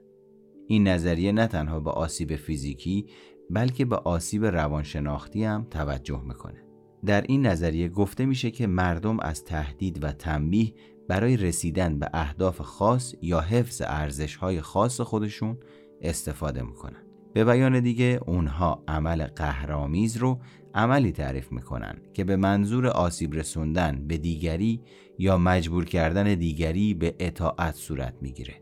این 0.67 0.87
نظریه 0.87 1.31
نه 1.31 1.47
تنها 1.47 1.79
به 1.79 1.91
آسیب 1.91 2.35
فیزیکی 2.35 3.05
بلکه 3.49 3.85
به 3.85 3.95
آسیب 3.95 4.45
روانشناختی 4.45 5.43
هم 5.43 5.67
توجه 5.71 6.21
می‌کنه. 6.27 6.63
در 7.05 7.21
این 7.21 7.45
نظریه 7.45 7.89
گفته 7.89 8.25
میشه 8.25 8.51
که 8.51 8.67
مردم 8.67 9.19
از 9.19 9.43
تهدید 9.43 10.03
و 10.03 10.11
تنبیه 10.11 10.73
برای 11.07 11.37
رسیدن 11.37 11.99
به 11.99 12.09
اهداف 12.13 12.61
خاص 12.61 13.15
یا 13.21 13.39
حفظ 13.39 13.81
ارزشهای 13.85 14.61
خاص 14.61 15.01
خودشون 15.01 15.57
استفاده 16.01 16.61
می‌کنن. 16.61 17.06
به 17.33 17.45
بیان 17.45 17.79
دیگه 17.79 18.19
اونها 18.25 18.83
عمل 18.87 19.23
قهرامیز 19.23 20.17
رو 20.17 20.39
عملی 20.73 21.11
تعریف 21.11 21.51
می‌کنن 21.51 21.95
که 22.13 22.23
به 22.23 22.35
منظور 22.35 22.87
آسیب 22.87 23.33
رسوندن 23.33 24.07
به 24.07 24.17
دیگری 24.17 24.81
یا 25.19 25.37
مجبور 25.37 25.85
کردن 25.85 26.35
دیگری 26.35 26.93
به 26.93 27.15
اطاعت 27.19 27.75
صورت 27.75 28.13
می‌گیره. 28.21 28.53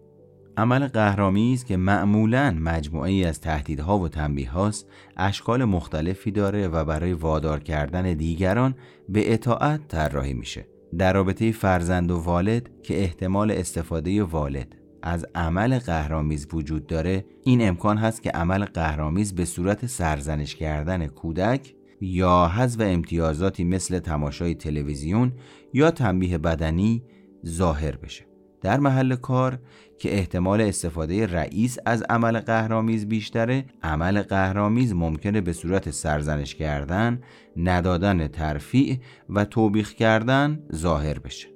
عمل 0.58 0.88
قهرامیز 0.88 1.65
که 1.65 1.78
معمولا 1.78 2.58
مجموعه 2.60 3.12
ای 3.12 3.25
از 3.25 3.41
تهدیدها 3.41 3.99
و 3.99 4.10
تنبیه 4.10 4.51
هاست 4.51 4.88
اشکال 5.17 5.65
مختلفی 5.65 6.32
داره 6.32 6.67
و 6.67 6.86
برای 6.86 7.13
وادار 7.13 7.60
کردن 7.60 8.13
دیگران 8.13 8.75
به 9.10 9.34
اطاعت 9.34 9.88
طراحی 9.88 10.34
میشه. 10.34 10.67
در 10.97 11.13
رابطه 11.13 11.51
فرزند 11.51 12.12
و 12.12 12.17
والد 12.17 12.69
که 12.84 13.01
احتمال 13.01 13.51
استفاده 13.51 14.23
والد 14.23 14.75
از 15.05 15.25
عمل 15.35 15.79
قهرامیز 15.79 16.47
وجود 16.53 16.87
داره. 16.87 17.25
این 17.43 17.67
امکان 17.67 17.97
هست 17.97 18.23
که 18.23 18.29
عمل 18.29 18.65
قهرامیز 18.65 19.35
به 19.35 19.45
صورت 19.45 19.85
سرزنش 19.85 20.55
کردن 20.55 21.07
کودک 21.07 21.75
یا 22.01 22.47
حذف 22.47 22.81
امتیازاتی 22.81 23.63
مثل 23.63 23.99
تماشای 23.99 24.55
تلویزیون 24.55 25.31
یا 25.73 25.91
تنبیه 25.91 26.37
بدنی 26.37 27.03
ظاهر 27.45 27.95
بشه. 27.95 28.25
در 28.61 28.79
محل 28.79 29.15
کار 29.15 29.59
که 29.99 30.13
احتمال 30.13 30.61
استفاده 30.61 31.25
رئیس 31.25 31.77
از 31.85 32.03
عمل 32.09 32.39
قهرامیز 32.39 33.05
بیشتره 33.05 33.65
عمل 33.83 34.21
قهرامیز 34.21 34.93
ممکنه 34.93 35.41
به 35.41 35.53
صورت 35.53 35.91
سرزنش 35.91 36.55
کردن 36.55 37.21
ندادن 37.57 38.27
ترفیع 38.27 38.99
و 39.29 39.45
توبیخ 39.45 39.93
کردن 39.93 40.63
ظاهر 40.75 41.19
بشه. 41.19 41.47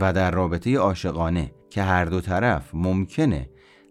و 0.00 0.12
در 0.12 0.30
رابطه 0.30 0.78
عاشقانه 0.78 1.50
که 1.76 1.82
هر 1.82 2.04
دو 2.04 2.20
طرف 2.20 2.70
ممکنه 2.74 3.50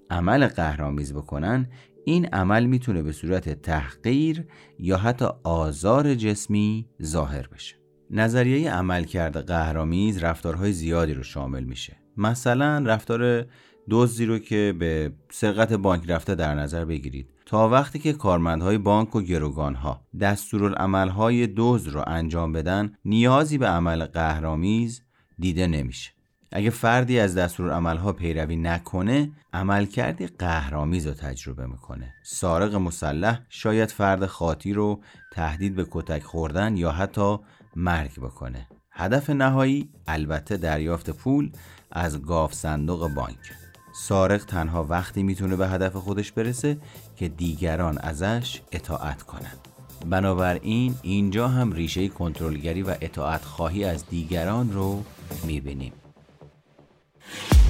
عمل 0.10 0.48
قهرامیز 0.48 1.14
بکنن 1.14 1.68
این 2.06 2.26
عمل 2.26 2.66
می‌تونه 2.66 3.02
به 3.02 3.12
صورت 3.12 3.50
تحقیر 3.62 4.48
یا 4.80 4.98
حتی 4.98 5.26
آزار 5.44 6.16
جسمی 6.16 6.88
ظاهر 7.04 7.48
بشه. 7.48 7.76
نظریه 8.12 8.72
عمل 8.72 9.04
کرده 9.04 9.42
قهرامیز 9.42 10.24
رفتارهای 10.24 10.72
زیادی 10.72 11.14
رو 11.14 11.24
شامل 11.24 11.64
میشه. 11.64 11.98
مثلا 12.18 12.84
رفتار 12.86 13.46
دزدی 13.90 14.26
رو 14.26 14.40
که 14.40 14.76
به 14.80 15.12
سرقت 15.32 15.74
بانک 15.74 16.10
رفته 16.10 16.36
در 16.36 16.56
نظر 16.56 16.86
بگیرید. 16.86 17.30
تا 17.46 17.70
وقتی 17.70 18.00
که 18.00 18.14
کارمندهای 18.14 18.78
بانک 18.78 19.16
و 19.16 19.22
گروگانها 19.22 20.02
دستورالعملهای 20.22 21.48
دزد 21.58 21.90
رو 21.90 22.04
انجام 22.08 22.52
بدن 22.52 22.94
نیازی 23.06 23.58
به 23.58 23.68
عمل 23.68 24.06
قهرامیز 24.06 25.02
دیده 25.40 25.68
نمیشه. 25.68 26.15
اگه 26.56 26.70
فردی 26.70 27.20
از 27.20 27.36
دستورالعملها 27.36 28.14
پیروی 28.14 28.56
نکنه 28.56 29.32
عمل 29.54 29.86
کردی 29.86 30.28
قهرآمیز 30.28 31.08
رو 31.08 31.14
تجربه 31.14 31.68
می‌کنه. 31.68 32.14
سارق 32.24 32.76
مسلح 32.76 33.40
شاید 33.50 33.92
فرد 33.92 34.26
خاطی 34.26 34.74
رو 34.74 35.02
تهدید 35.32 35.76
به 35.76 35.88
کتک 35.92 36.24
خوردن 36.24 36.78
یا 36.78 36.92
حتی 36.92 37.38
مرگ 37.76 38.20
بکنه. 38.20 38.68
هدف 38.92 39.30
نهایی 39.30 39.90
البته 40.08 40.58
دریافت 40.58 41.10
پول 41.10 41.52
از 41.92 42.22
گاف 42.22 42.54
صندوق 42.54 43.08
بانک. 43.08 43.52
سارق 43.94 44.46
تنها 44.46 44.84
وقتی 44.84 45.24
می‌تونه 45.24 45.56
به 45.56 45.68
هدف 45.68 45.96
خودش 45.96 46.32
برسه 46.32 46.78
که 47.16 47.28
دیگران 47.28 47.98
ازش 47.98 48.62
اطاعت 48.72 49.24
کنند. 49.24 49.68
بنابراین 50.10 50.96
اینجا 51.02 51.48
هم 51.48 51.72
ریشه 51.72 52.08
کنترلگری 52.08 52.82
و 52.82 52.96
اطاعت 53.02 53.46
خواهی 53.46 53.84
از 53.84 54.06
دیگران 54.10 54.74
رو 54.74 55.04
می‌بینیم. 55.46 55.94
Yeah. 57.34 57.65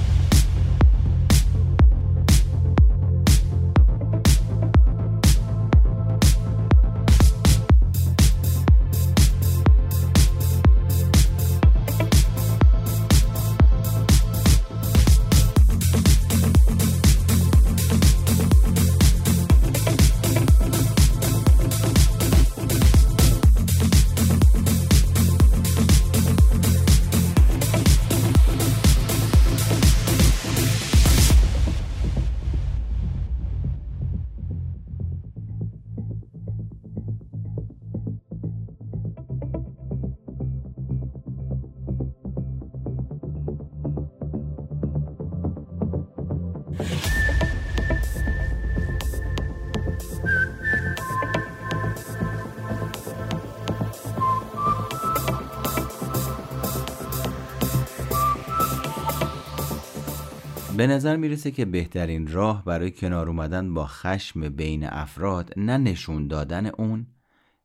نظر 60.86 61.16
می‌رسه 61.16 61.50
که 61.50 61.64
بهترین 61.64 62.32
راه 62.32 62.64
برای 62.64 62.90
کنار 62.90 63.28
اومدن 63.28 63.74
با 63.74 63.86
خشم 63.86 64.48
بین 64.48 64.84
افراد 64.84 65.52
نه 65.56 65.78
نشون 65.78 66.28
دادن 66.28 66.66
اون 66.66 67.06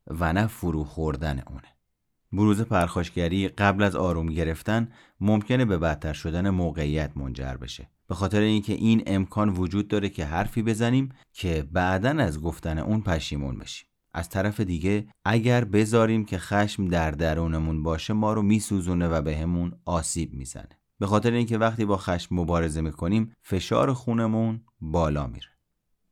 و 0.06 0.32
نه 0.32 0.46
فرو 0.46 0.84
خوردن 0.84 1.42
اونه. 1.46 1.68
بروز 2.32 2.60
پرخاشگری 2.60 3.48
قبل 3.48 3.82
از 3.82 3.96
آروم 3.96 4.26
گرفتن 4.26 4.88
ممکنه 5.20 5.64
به 5.64 5.78
بدتر 5.78 6.12
شدن 6.12 6.50
موقعیت 6.50 7.10
منجر 7.16 7.54
بشه. 7.54 7.88
به 8.08 8.14
خاطر 8.14 8.40
اینکه 8.40 8.72
این 8.72 9.02
امکان 9.06 9.48
وجود 9.48 9.88
داره 9.88 10.08
که 10.08 10.24
حرفی 10.24 10.62
بزنیم 10.62 11.08
که 11.32 11.68
بعدا 11.72 12.10
از 12.10 12.40
گفتن 12.40 12.78
اون 12.78 13.00
پشیمون 13.00 13.58
بشیم. 13.58 13.86
از 14.14 14.28
طرف 14.28 14.60
دیگه 14.60 15.06
اگر 15.24 15.64
بذاریم 15.64 16.24
که 16.24 16.38
خشم 16.38 16.88
در 16.88 17.10
درونمون 17.10 17.82
باشه 17.82 18.12
ما 18.12 18.32
رو 18.32 18.42
میسوزونه 18.42 19.08
و 19.08 19.22
بهمون 19.22 19.70
به 19.70 19.76
آسیب 19.84 20.34
می‌زنه. 20.34 20.81
به 21.02 21.08
خاطر 21.08 21.32
اینکه 21.32 21.58
وقتی 21.58 21.84
با 21.84 21.96
خشم 21.96 22.34
مبارزه 22.34 22.80
می‌کنیم 22.80 23.32
فشار 23.42 23.92
خونمون 23.92 24.60
بالا 24.80 25.26
میره. 25.26 25.48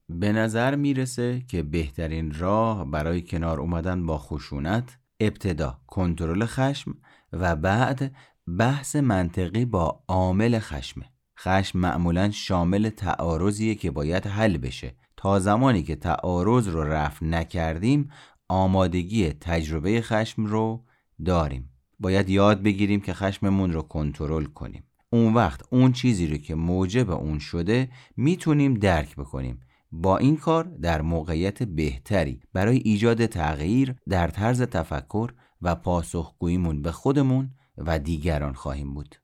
به 0.08 0.32
نظر 0.32 0.76
می‌رسه 0.76 1.42
که 1.48 1.62
بهترین 1.62 2.34
راه 2.34 2.90
برای 2.90 3.22
کنار 3.22 3.60
اومدن 3.60 4.06
با 4.06 4.18
خشونت 4.18 4.98
ابتدا 5.20 5.80
کنترل 5.86 6.46
خشم 6.46 6.94
و 7.32 7.56
بعد 7.56 8.14
بحث 8.58 8.96
منطقی 8.96 9.64
با 9.64 10.04
عامل 10.08 10.58
خشمه. 10.58 11.04
خشم 11.38 11.78
معمولا 11.78 12.30
شامل 12.30 12.88
تعارضیه 12.88 13.74
که 13.74 13.90
باید 13.90 14.26
حل 14.26 14.58
بشه. 14.58 14.94
تا 15.16 15.38
زمانی 15.38 15.82
که 15.82 15.96
تعارض 15.96 16.68
رو 16.68 16.84
رفع 16.84 17.26
نکردیم 17.26 18.10
آمادگی 18.48 19.32
تجربه 19.32 20.02
خشم 20.02 20.44
رو 20.44 20.84
داریم. 21.24 21.69
باید 22.00 22.28
یاد 22.28 22.62
بگیریم 22.62 23.00
که 23.00 23.14
خشممون 23.14 23.72
رو 23.72 23.82
کنترل 23.82 24.44
کنیم. 24.44 24.84
اون 25.12 25.34
وقت 25.34 25.60
اون 25.70 25.92
چیزی 25.92 26.26
رو 26.26 26.36
که 26.36 26.54
موجب 26.54 27.10
اون 27.10 27.38
شده 27.38 27.88
می‌تونیم 28.16 28.74
درک 28.74 29.16
بکنیم. 29.16 29.60
با 29.92 30.18
این 30.18 30.36
کار 30.36 30.64
در 30.64 31.02
موقعیت 31.02 31.62
بهتری 31.62 32.40
برای 32.52 32.76
ایجاد 32.76 33.26
تغییر 33.26 33.94
در 34.08 34.28
طرز 34.28 34.62
تفکر 34.62 35.30
و 35.62 35.74
پاسخگوییمون 35.74 36.82
به 36.82 36.92
خودمون 36.92 37.50
و 37.78 37.98
دیگران 37.98 38.52
خواهیم 38.52 38.94
بود. 38.94 39.16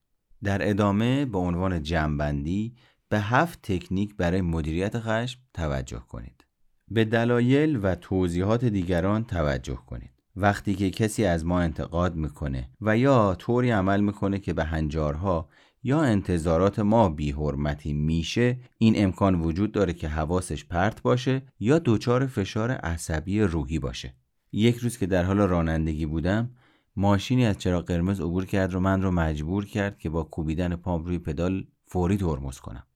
در 0.44 0.68
ادامه 0.70 1.24
به 1.24 1.38
عنوان 1.38 1.82
جمعبندی 1.82 2.74
به 3.08 3.20
هفت 3.20 3.62
تکنیک 3.62 4.16
برای 4.16 4.40
مدیریت 4.40 4.98
خشم 4.98 5.40
توجه 5.54 5.98
کنید. 6.08 6.44
به 6.88 7.04
دلایل 7.04 7.80
و 7.82 7.94
توضیحات 7.94 8.64
دیگران 8.64 9.24
توجه 9.24 9.78
کنید. 9.86 10.15
وقتی 10.37 10.75
که 10.75 10.90
کسی 10.90 11.25
از 11.25 11.44
ما 11.44 11.61
انتقاد 11.61 12.14
می‌کنه 12.14 12.70
و 12.81 12.99
یا 12.99 13.35
طوری 13.38 13.70
عمل 13.70 14.01
می‌کنه 14.01 14.38
که 14.38 14.53
به 14.53 14.64
هنجارها 14.64 15.49
یا 15.83 16.01
انتظارات 16.01 16.79
ما 16.79 17.09
بیحرمتی 17.09 17.92
میشه 17.92 18.59
این 18.79 18.94
امکان 18.96 19.35
وجود 19.35 19.72
داره 19.72 19.92
که 19.92 20.09
حواسش 20.09 20.64
پرت 20.64 21.03
باشه 21.03 21.42
یا 21.61 21.81
دچار 21.85 22.27
فشار 22.27 22.70
عصبی 22.70 23.40
روحی 23.40 23.79
باشه. 23.79 24.14
یک 24.53 24.77
روز 24.77 24.99
که 24.99 25.07
در 25.07 25.25
حال 25.25 25.38
رانندگی 25.38 26.07
بودم 26.07 26.51
ماشینی 26.96 27.46
از 27.46 27.59
چراغ 27.59 27.85
قرمز 27.85 28.20
عبور 28.20 28.44
کرد 28.44 28.75
و 28.75 28.81
من 28.81 29.03
رو 29.03 29.11
مجبور 29.11 29.64
کرد 29.64 29.99
که 29.99 30.11
با 30.11 30.22
کوبیدن 30.22 30.77
پام 30.77 31.05
روی 31.05 31.18
پدال 31.18 31.66
فوری 31.87 32.16
ترمز 32.16 32.59
کنم. 32.59 32.87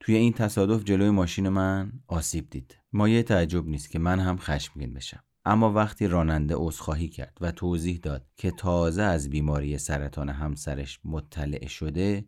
توی 0.00 0.14
این 0.14 0.32
تصادف 0.32 0.84
جلوی 0.84 1.10
ماشین 1.10 1.48
من 1.48 1.92
آسیب 2.06 2.50
دید. 2.50 2.78
مایه 2.92 3.22
تعجب 3.22 3.66
نیست 3.66 3.90
که 3.90 3.98
من 3.98 4.20
هم 4.20 4.36
خشمگین 4.38 4.94
بشم. 4.94 5.22
اما 5.48 5.72
وقتی 5.72 6.06
راننده 6.06 6.54
عذرخواهی 6.58 7.08
کرد 7.08 7.38
و 7.40 7.52
توضیح 7.52 7.98
داد 8.02 8.26
که 8.36 8.50
تازه 8.50 9.02
از 9.02 9.30
بیماری 9.30 9.78
سرطان 9.78 10.28
همسرش 10.28 11.00
مطلع 11.04 11.66
شده 11.66 12.24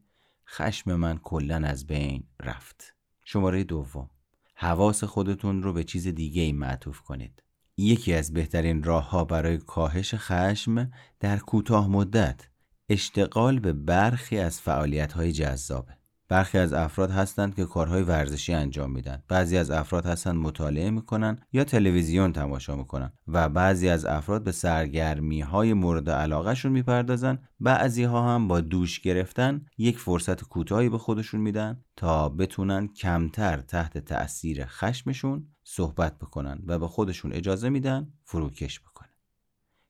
خشم 0.49 0.95
من 0.95 1.19
کلا 1.19 1.57
از 1.57 1.87
بین 1.87 2.25
رفت. 2.41 2.95
شماره 3.25 3.65
دوم. 3.65 4.11
حواس 4.55 5.05
خودتون 5.05 5.63
رو 5.63 5.73
به 5.73 5.85
چیز 5.85 6.09
دیگه 6.09 6.43
ای 6.43 6.53
معطوف 6.53 7.01
کنید. 7.01 7.43
یکی 7.77 8.15
از 8.15 8.33
بهترین 8.33 8.83
راه 8.83 9.11
ها 9.11 9.25
برای 9.25 9.59
کاهش 9.59 10.15
خشم 10.15 10.91
در 11.21 11.39
کوتاه 11.39 11.89
مدت 11.89 12.49
اشتغال 12.89 13.59
به 13.59 13.73
برخی 13.73 14.39
از 14.39 14.61
فعالیت 14.61 15.13
های 15.13 15.33
جذابه. 15.33 16.00
برخی 16.31 16.59
از 16.59 16.73
افراد 16.73 17.11
هستند 17.11 17.55
که 17.55 17.65
کارهای 17.65 18.03
ورزشی 18.03 18.53
انجام 18.53 18.93
میدن. 18.93 19.23
بعضی 19.29 19.57
از 19.57 19.71
افراد 19.71 20.07
هستند 20.07 20.37
مطالعه 20.37 20.91
می‌کنن 20.91 21.39
یا 21.53 21.65
تلویزیون 21.65 22.33
تماشا 22.33 22.77
می‌کنن 22.77 23.13
و 23.29 23.49
بعضی 23.49 23.89
از 23.89 24.05
افراد 24.05 24.45
به 24.45 24.53
سرگرمی 24.53 25.41
های 25.41 25.73
مورد 25.73 26.11
علاقهشون 26.11 26.73
می‌پردازن. 26.73 27.39
بعضی 27.61 28.05
ها 28.05 28.35
هم 28.35 28.49
با 28.49 28.61
دوش 28.61 29.01
گرفتن 29.01 29.67
یک 29.79 29.99
فرصت 29.99 30.43
کوتاهی 30.45 30.89
به 30.89 30.99
خودشون 30.99 31.41
میدن 31.41 31.85
تا 31.97 32.29
بتونن 32.29 32.89
کمتر 32.89 33.61
تحت 33.61 33.99
تأثیر 33.99 34.67
خشمشون 34.67 35.47
صحبت 35.65 36.19
بکنن 36.19 36.63
و 36.67 36.79
به 36.79 36.89
خودشون 36.89 37.33
اجازه 37.33 37.69
میدن 37.69 38.13
فروکش 38.25 38.81
بکنن. 38.81 39.11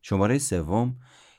شماره 0.03 0.38
سوم 0.38 0.96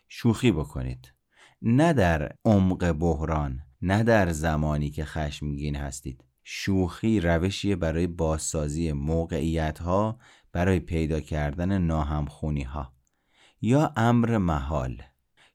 شوخی 0.07 0.51
بکنید. 0.51 1.13
نه 1.61 1.93
در 1.93 2.31
عمق 2.45 2.91
بحران. 2.91 3.61
نه 3.81 4.03
در 4.03 4.31
زمانی 4.31 4.89
که 4.89 5.05
خشمگین 5.05 5.75
هستید. 5.75 6.23
شوخی 6.43 7.19
روشی 7.19 7.75
برای 7.75 8.07
بازسازی 8.07 8.91
موقعیت 8.91 9.79
ها 9.79 10.19
برای 10.51 10.79
پیدا 10.79 11.19
کردن 11.19 11.77
ناهمخونی 11.77 12.63
ها 12.63 12.93
یا 13.61 13.93
امر 13.95 14.37
محال. 14.37 15.01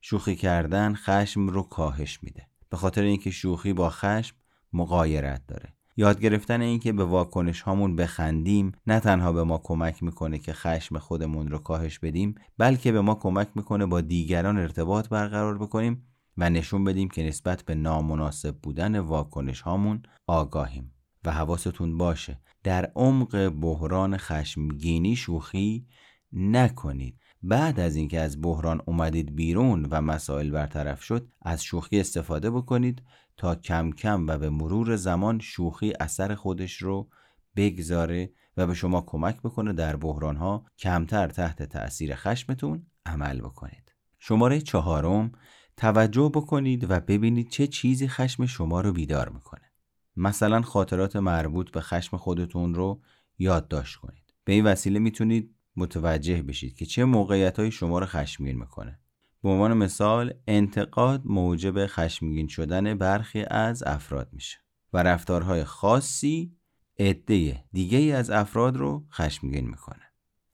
شوخی 0.01 0.35
کردن 0.35 0.93
خشم 0.95 1.47
رو 1.47 1.63
کاهش 1.63 2.19
میده. 2.23 2.47
به 2.69 2.77
خاطر 2.77 3.01
اینکه 3.01 3.31
شوخی 3.31 3.73
با 3.73 3.89
خشم 3.89 4.35
مقایرت 4.73 5.41
داره. 5.47 5.73
یاد 5.97 6.21
گرفتن 6.21 6.61
اینکه 6.61 6.93
به 6.93 7.03
واکنش 7.03 7.61
هامون 7.61 7.95
بخندیم 7.95 8.71
نه 8.87 8.99
تنها 8.99 9.33
به 9.33 9.43
ما 9.43 9.57
کمک 9.63 10.03
می‌کنه 10.03 10.37
که 10.39 10.53
خشم 10.53 10.97
خودمون 10.97 11.47
رو 11.47 11.57
کاهش 11.57 11.99
بدیم 11.99 12.35
بلکه 12.57 12.91
به 12.91 13.01
ما 13.01 13.15
کمک 13.15 13.47
می‌کنه 13.55 13.85
با 13.85 14.01
دیگران 14.01 14.57
ارتباط 14.57 15.09
برقرار 15.09 15.57
بکنیم. 15.57 16.07
و 16.37 16.49
نشون 16.49 16.83
بدیم 16.83 17.09
که 17.09 17.23
نسبت 17.23 17.63
به 17.63 17.75
نامناسب 17.75 18.55
بودن 18.55 18.99
واکنش 18.99 19.61
هامون 19.61 20.03
آگاهیم. 20.27 20.93
و 21.25 21.31
حواستون 21.31 21.97
باشه 21.97 22.39
در 22.63 22.91
عمق 22.95 23.49
بحران 23.49 24.17
خشمگینی 24.17 25.15
شوخی 25.15 25.87
نکنید. 26.33 27.19
بعد 27.43 27.79
از 27.79 27.95
اینکه 27.95 28.19
از 28.19 28.41
بحران 28.41 28.81
اومدید 28.85 29.35
بیرون 29.35 29.87
و 29.91 30.01
مسائل 30.01 30.51
برطرف 30.51 31.03
شد 31.03 31.27
از 31.41 31.63
شوخی 31.63 31.99
استفاده 31.99 32.51
بکنید 32.51 33.03
تا 33.37 33.55
کم 33.55 33.91
کم 33.91 34.27
و 34.27 34.37
به 34.37 34.49
مرور 34.49 34.95
زمان 34.95 35.39
شوخی 35.39 35.93
اثر 35.99 36.35
خودش 36.35 36.81
رو 36.81 37.09
بگذاره 37.55 38.31
و 38.57 38.67
به 38.67 38.73
شما 38.73 39.01
کمک 39.01 39.41
بکنه 39.41 39.73
در 39.73 39.95
بحران 39.95 40.35
ها 40.35 40.65
کمتر 40.77 41.27
تحت 41.27 41.63
تأثیر 41.63 42.15
خشمتون 42.15 42.85
عمل 43.05 43.41
بکنید. 43.41 43.93
شماره 44.19 44.61
چهارم 44.61 45.31
توجه 45.77 46.31
بکنید 46.33 46.91
و 46.91 46.99
ببینید 46.99 47.49
چه 47.49 47.67
چیزی 47.67 48.07
خشم 48.07 48.45
شما 48.45 48.81
رو 48.81 48.93
بیدار 48.93 49.29
می‌کنه. 49.29 49.71
مثلا 50.15 50.61
خاطرات 50.61 51.15
مربوط 51.15 51.71
به 51.71 51.81
خشم 51.81 52.17
خودتون 52.17 52.73
رو 52.73 53.01
یادداشت 53.37 53.95
کنید. 53.95 54.33
به 54.43 54.53
این 54.53 54.65
وسیله 54.65 54.99
می‌تونید 54.99 55.55
متوجه 55.75 56.41
بشید 56.41 56.75
که 56.75 56.85
چه 56.85 57.05
موقعیت 57.05 57.59
های 57.59 57.71
شما 57.71 57.99
رو 57.99 58.05
خشمگین 58.05 58.57
می‌کنه. 58.57 58.99
به 59.43 59.49
عنوان 59.49 59.73
مثال 59.73 60.33
انتقاد 60.47 61.21
موجب 61.25 61.87
خشمگین 61.87 62.47
شدن 62.47 62.95
برخی 62.95 63.43
از 63.43 63.83
افراد 63.83 64.29
میشه 64.31 64.57
و 64.93 65.03
رفتارهای 65.03 65.63
خاصی 65.63 66.57
عده 66.99 67.63
دیگه 67.71 68.15
از 68.15 68.29
افراد 68.29 68.77
رو 68.77 69.05
خشمگین 69.11 69.67
می‌کنه. 69.67 70.06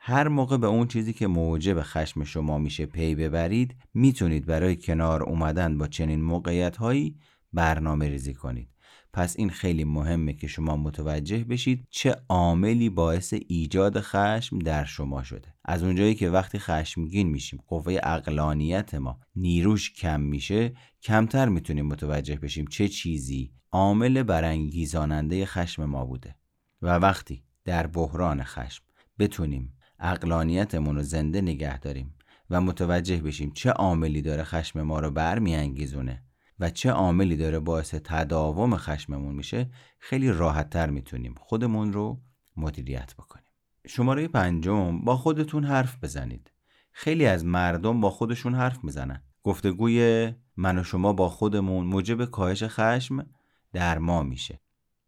هر 0.05 0.27
موقع 0.27 0.57
به 0.57 0.67
اون 0.67 0.87
چیزی 0.87 1.13
که 1.13 1.27
موجب 1.27 1.81
خشم 1.81 2.23
شما 2.23 2.57
میشه 2.57 2.85
پی 2.85 3.15
ببرید 3.15 3.75
می‌تونید 3.93 4.45
برای 4.45 4.75
کنار 4.75 5.23
اومدن 5.23 5.77
با 5.77 5.87
چنین 5.87 6.21
موقعیت 6.21 6.77
هایی 6.77 7.19
برنامه 7.53 8.09
ریزی 8.09 8.33
کنید. 8.33 8.69
پس 9.13 9.35
این 9.37 9.49
خیلی 9.49 9.83
مهمه 9.83 10.33
که 10.33 10.47
شما 10.47 10.77
متوجه 10.77 11.43
بشید 11.43 11.87
چه 11.89 12.15
عاملی 12.29 12.89
باعث 12.89 13.33
ایجاد 13.47 13.99
خشم 13.99 14.59
در 14.59 14.85
شما 14.85 15.23
شده. 15.23 15.53
از 15.65 15.83
اونجایی 15.83 16.15
که 16.15 16.29
وقتی 16.29 16.59
خشمگین 16.59 17.29
میشیم 17.29 17.63
قوه 17.67 17.97
اقلانیت 18.03 18.95
ما 18.95 19.19
نیروش 19.35 19.93
کم 19.93 20.21
میشه 20.21 20.73
کمتر 21.03 21.49
می‌تونیم 21.49 21.85
متوجه 21.85 22.35
بشیم 22.35 22.65
چه 22.65 22.87
چیزی 22.87 23.51
عامل 23.71 24.23
برانگیزاننده 24.23 25.45
خشم 25.45 25.85
ما 25.85 26.05
بوده. 26.05 26.35
و 26.81 26.87
وقتی 26.87 27.43
در 27.65 27.87
بحران 27.87 28.43
خشم 28.43 28.83
بتونیم 29.19 29.73
اقلانیتمون 30.03 30.95
رو 30.95 31.03
زنده 31.03 31.41
نگه 31.41 31.79
داریم 31.79 32.15
و 32.49 32.61
متوجه 32.61 33.17
بشیم 33.17 33.51
چه 33.51 33.69
عاملی 33.69 34.21
داره 34.21 34.43
خشم 34.43 34.81
ما 34.81 34.99
رو 34.99 35.11
برمیانگیزونه 35.11 36.23
و 36.59 36.69
چه 36.69 36.91
عاملی 36.91 37.37
داره 37.37 37.59
باعث 37.59 37.95
تداوم 38.03 38.77
خشممون 38.77 39.35
میشه 39.35 39.69
خیلی 39.99 40.31
راحت 40.31 40.69
تر 40.69 40.89
می‌تونیم 40.89 41.35
خودمون 41.39 41.93
رو 41.93 42.21
مدیریت 42.57 43.13
بکنیم. 43.15 43.45
شماره 43.87 44.27
پنجم 44.27 45.01
با 45.01 45.17
خودتون 45.17 45.63
حرف 45.63 45.97
بزنید. 46.03 46.51
خیلی 46.91 47.25
از 47.25 47.45
مردم 47.45 48.01
با 48.01 48.09
خودشون 48.09 48.55
حرف 48.55 48.83
می‌زنن. 48.83 49.23
گفتگوی 49.43 50.31
من 50.57 50.77
و 50.77 50.83
شما 50.83 51.13
با 51.13 51.29
خودمون 51.29 51.85
موجب 51.85 52.25
کاهش 52.25 52.63
خشم 52.63 53.25
در 53.73 53.97
ما 53.97 54.23
میشه. 54.23 54.59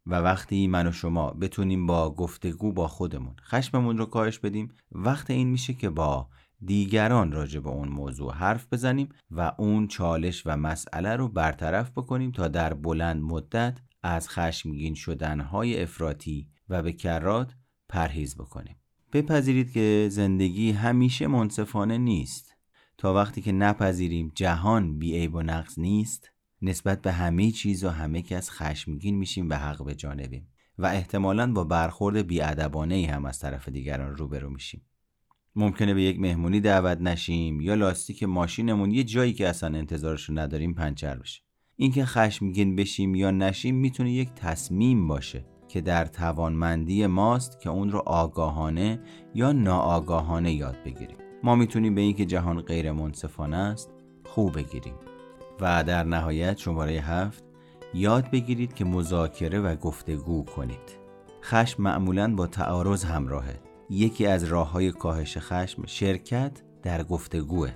و 0.06 0.16
وقتی 0.16 0.68
من 0.68 0.88
و 0.88 0.92
شما 0.92 1.32
بتونیم 1.32 1.86
با 1.86 2.16
گفتگو 2.16 2.74
با 2.74 2.88
خودمون 2.88 3.36
خشممون 3.42 3.98
رو 3.98 4.06
کاهش 4.06 4.40
بدیم 4.40 4.74
وقت 4.92 5.30
این 5.30 5.48
میشه 5.48 5.74
که 5.74 5.90
با 5.90 6.30
دیگران 6.66 7.32
راجع 7.32 7.60
به 7.60 7.70
اون 7.70 7.88
موضوع 7.88 8.34
حرف 8.34 8.68
بزنیم 8.74 9.10
و 9.32 9.52
اون 9.58 9.88
چالش 9.88 10.44
و 10.46 10.58
مسئله 10.58 11.16
رو 11.16 11.28
برطرف 11.28 11.92
بکنیم 11.92 12.32
تا 12.32 12.48
در 12.48 12.74
بلند 12.74 13.22
مدت 13.22 13.78
از 14.04 14.30
خشمگین 14.30 14.94
شدنهای 14.94 15.82
افراطی 15.82 16.50
و 16.70 16.84
به 16.84 16.94
کرات 16.94 17.56
پرهیز 17.90 18.38
بکنیم. 18.38 18.76
بپذیرید 19.14 19.72
که 19.72 20.08
زندگی 20.12 20.72
همیشه 20.72 21.28
منصفانه 21.28 21.98
نیست. 21.98 22.56
تا 22.98 23.14
وقتی 23.14 23.42
که 23.42 23.52
نپذیریم 23.52 24.32
جهان 24.36 25.00
بیعیب 25.00 25.36
و 25.36 25.42
نقص 25.42 25.80
نیست. 25.80 26.32
نسبت 26.66 27.02
به 27.02 27.12
همه 27.12 27.52
چیز 27.52 27.84
و 27.84 27.90
همه 27.90 28.22
کس 28.22 28.50
خشمگین 28.50 29.16
میشیم 29.16 29.50
و 29.50 29.54
حق 29.54 29.86
به 29.86 29.96
جانبیم. 29.96 30.48
و 30.78 30.86
احتمالا 30.86 31.54
با 31.54 31.64
برخورد 31.64 32.28
بیادبانه 32.28 32.96
ای 32.96 33.06
هم 33.06 33.26
از 33.26 33.40
طرف 33.40 33.70
دیگران 33.70 34.16
روبرو 34.16 34.50
میشیم. 34.50 34.82
ممکنه 35.56 35.94
به 35.94 36.04
یک 36.04 36.20
مهمونی 36.20 36.60
دعوت 36.60 37.02
نشیم 37.02 37.62
یا 37.62 37.76
لاستیک 37.76 38.24
ماشینمون 38.24 38.92
یه 38.92 39.04
جایی 39.04 39.34
که 39.34 39.48
اصلا 39.48 39.78
انتظارش 39.78 40.24
رو 40.24 40.40
نداریم 40.40 40.74
پنچر 40.74 41.16
بشه. 41.16 41.42
اینکه 41.76 42.06
خشمگین 42.06 42.76
بشیم 42.76 43.16
یا 43.16 43.32
نشیم 43.32 43.76
می‌تونه 43.76 44.12
یک 44.12 44.30
تصمیم 44.36 45.08
باشه 45.08 45.46
که 45.68 45.82
در 45.82 46.06
توانمندی 46.06 47.08
ماست 47.08 47.60
که 47.60 47.70
اون 47.70 47.92
رو 47.92 48.04
آگاهانه 48.06 49.00
یا 49.34 49.52
ناآگاهانه 49.52 50.54
یاد 50.54 50.78
بگیریم. 50.86 51.18
ما 51.44 51.56
می‌تونیم 51.56 51.96
به 51.96 52.02
اینکه 52.02 52.26
جهان 52.26 52.62
غیر 52.62 52.92
منصفانه 52.92 53.58
است 53.58 53.90
خوب 54.26 54.56
بگیریم. 54.56 54.94
و 55.62 55.84
در 55.84 56.04
نهایت 56.04 56.58
شماره 56.58 56.92
هفت 56.92 57.44
یاد 57.94 58.32
بگیرید 58.32 58.74
که 58.74 58.86
مذاکره 58.86 59.60
و 59.60 59.76
گفتگو 59.76 60.46
کنید. 60.46 61.06
خشم 61.44 61.84
معمولا 61.84 62.36
با 62.36 62.48
تعارض 62.48 63.04
همراهه. 63.04 63.60
یکی 63.90 64.26
از 64.26 64.44
راه 64.44 64.72
های 64.72 64.92
کاهش 64.92 65.38
خشم 65.38 65.86
شرکت 65.86 66.52
در 66.84 67.04
گفتگوه. 67.04 67.72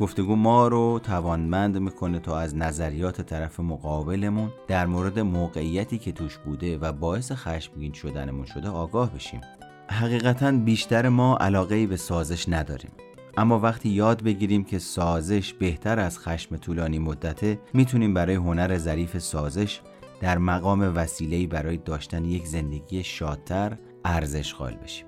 گفتگو 0.00 0.36
ما 0.36 0.68
رو 0.68 1.00
توانمند 1.02 1.78
می‌کنه 1.78 2.18
تا 2.18 2.38
از 2.38 2.56
نظریات 2.56 3.20
طرف 3.20 3.60
مقابلمون 3.60 4.52
در 4.68 4.86
مورد 4.86 5.18
موقعیتی 5.18 5.98
که 5.98 6.12
توش 6.12 6.38
بوده 6.38 6.78
و 6.78 6.92
باعث 6.92 7.32
خشمگین 7.32 7.92
شدنمون 7.92 8.44
شده 8.44 8.68
آگاه 8.68 9.14
بشیم. 9.14 9.40
حقیقتا 9.88 10.52
بیشتر 10.52 11.08
ما 11.08 11.36
علاقه 11.36 11.86
به 11.86 11.96
سازش 11.96 12.48
نداریم. 12.48 12.90
اما 13.36 13.58
وقتی 13.58 13.88
یاد 13.88 14.22
بگیریم 14.22 14.64
که 14.64 14.78
سازش 14.78 15.52
بهتر 15.52 16.00
از 16.00 16.18
خشم 16.18 16.56
طولانی 16.56 16.98
مدته 16.98 17.58
می‌تونیم 17.74 18.14
برای 18.14 18.34
هنر 18.34 18.78
ظریف 18.78 19.18
سازش 19.18 19.80
در 20.20 20.38
مقام 20.38 20.92
وسیله‌ای 20.96 21.46
برای 21.46 21.76
داشتن 21.76 22.24
یک 22.24 22.46
زندگی 22.46 23.04
شادتر 23.04 23.76
ارزش 24.04 24.54
قائل 24.54 24.74
بشیم. 24.76 25.06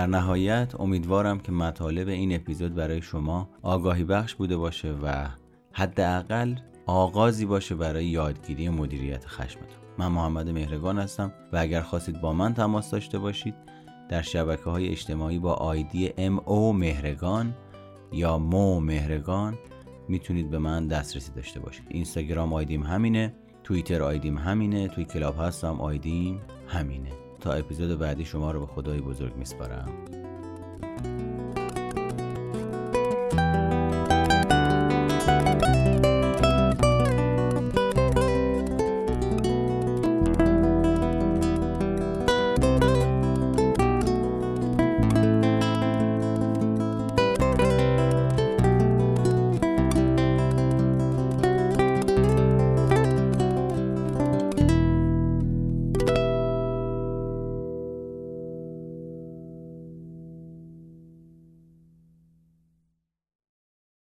در 0.00 0.06
نهایت 0.06 0.80
امیدوارم 0.80 1.40
که 1.40 1.52
مطالب 1.52 2.08
این 2.08 2.34
اپیزود 2.34 2.74
برای 2.74 3.02
شما 3.02 3.48
آگاهی 3.62 4.04
بخش 4.04 4.34
بوده 4.34 4.56
باشه 4.56 4.92
و 4.92 5.28
حداقل 5.72 6.54
آغازی 6.86 7.46
باشه 7.46 7.74
برای 7.74 8.06
یادگیری 8.06 8.68
مدیریت 8.68 9.26
خشمتون. 9.26 9.78
من 9.98 10.08
محمد 10.08 10.48
مهرگان 10.48 10.98
هستم 10.98 11.32
و 11.52 11.56
اگر 11.56 11.80
خواستید 11.80 12.20
با 12.20 12.32
من 12.32 12.54
تماس 12.54 12.90
داشته 12.90 13.18
باشید 13.18 13.54
در 14.08 14.22
شبکه 14.22 14.70
های 14.70 14.88
اجتماعی 14.88 15.38
با 15.38 15.54
آیدی 15.54 16.12
او 16.44 16.72
مهرگان 16.72 17.54
یا 18.12 18.38
مو 18.38 18.80
مهرگان 18.80 19.58
می‌تونید 20.08 20.50
به 20.50 20.58
من 20.58 20.88
دسترسی 20.88 21.32
داشته 21.32 21.60
باشید. 21.60 21.84
اینستاگرام 21.88 22.52
آیدیم 22.52 22.82
همینه 22.82 23.34
توییتر 23.64 24.02
آیدیم 24.02 24.38
همینه 24.38 24.88
توی 24.88 25.04
کلاب 25.04 25.34
هستم 25.38 25.80
آیدیم 25.80 26.40
همینه. 26.66 27.19
تا 27.40 27.52
اپیزود 27.52 27.98
بعدی 27.98 28.24
شما 28.24 28.50
رو 28.50 28.60
به 28.60 28.66
خدای 28.66 29.00
بزرگ 29.00 29.36
میسپارم. 29.36 29.92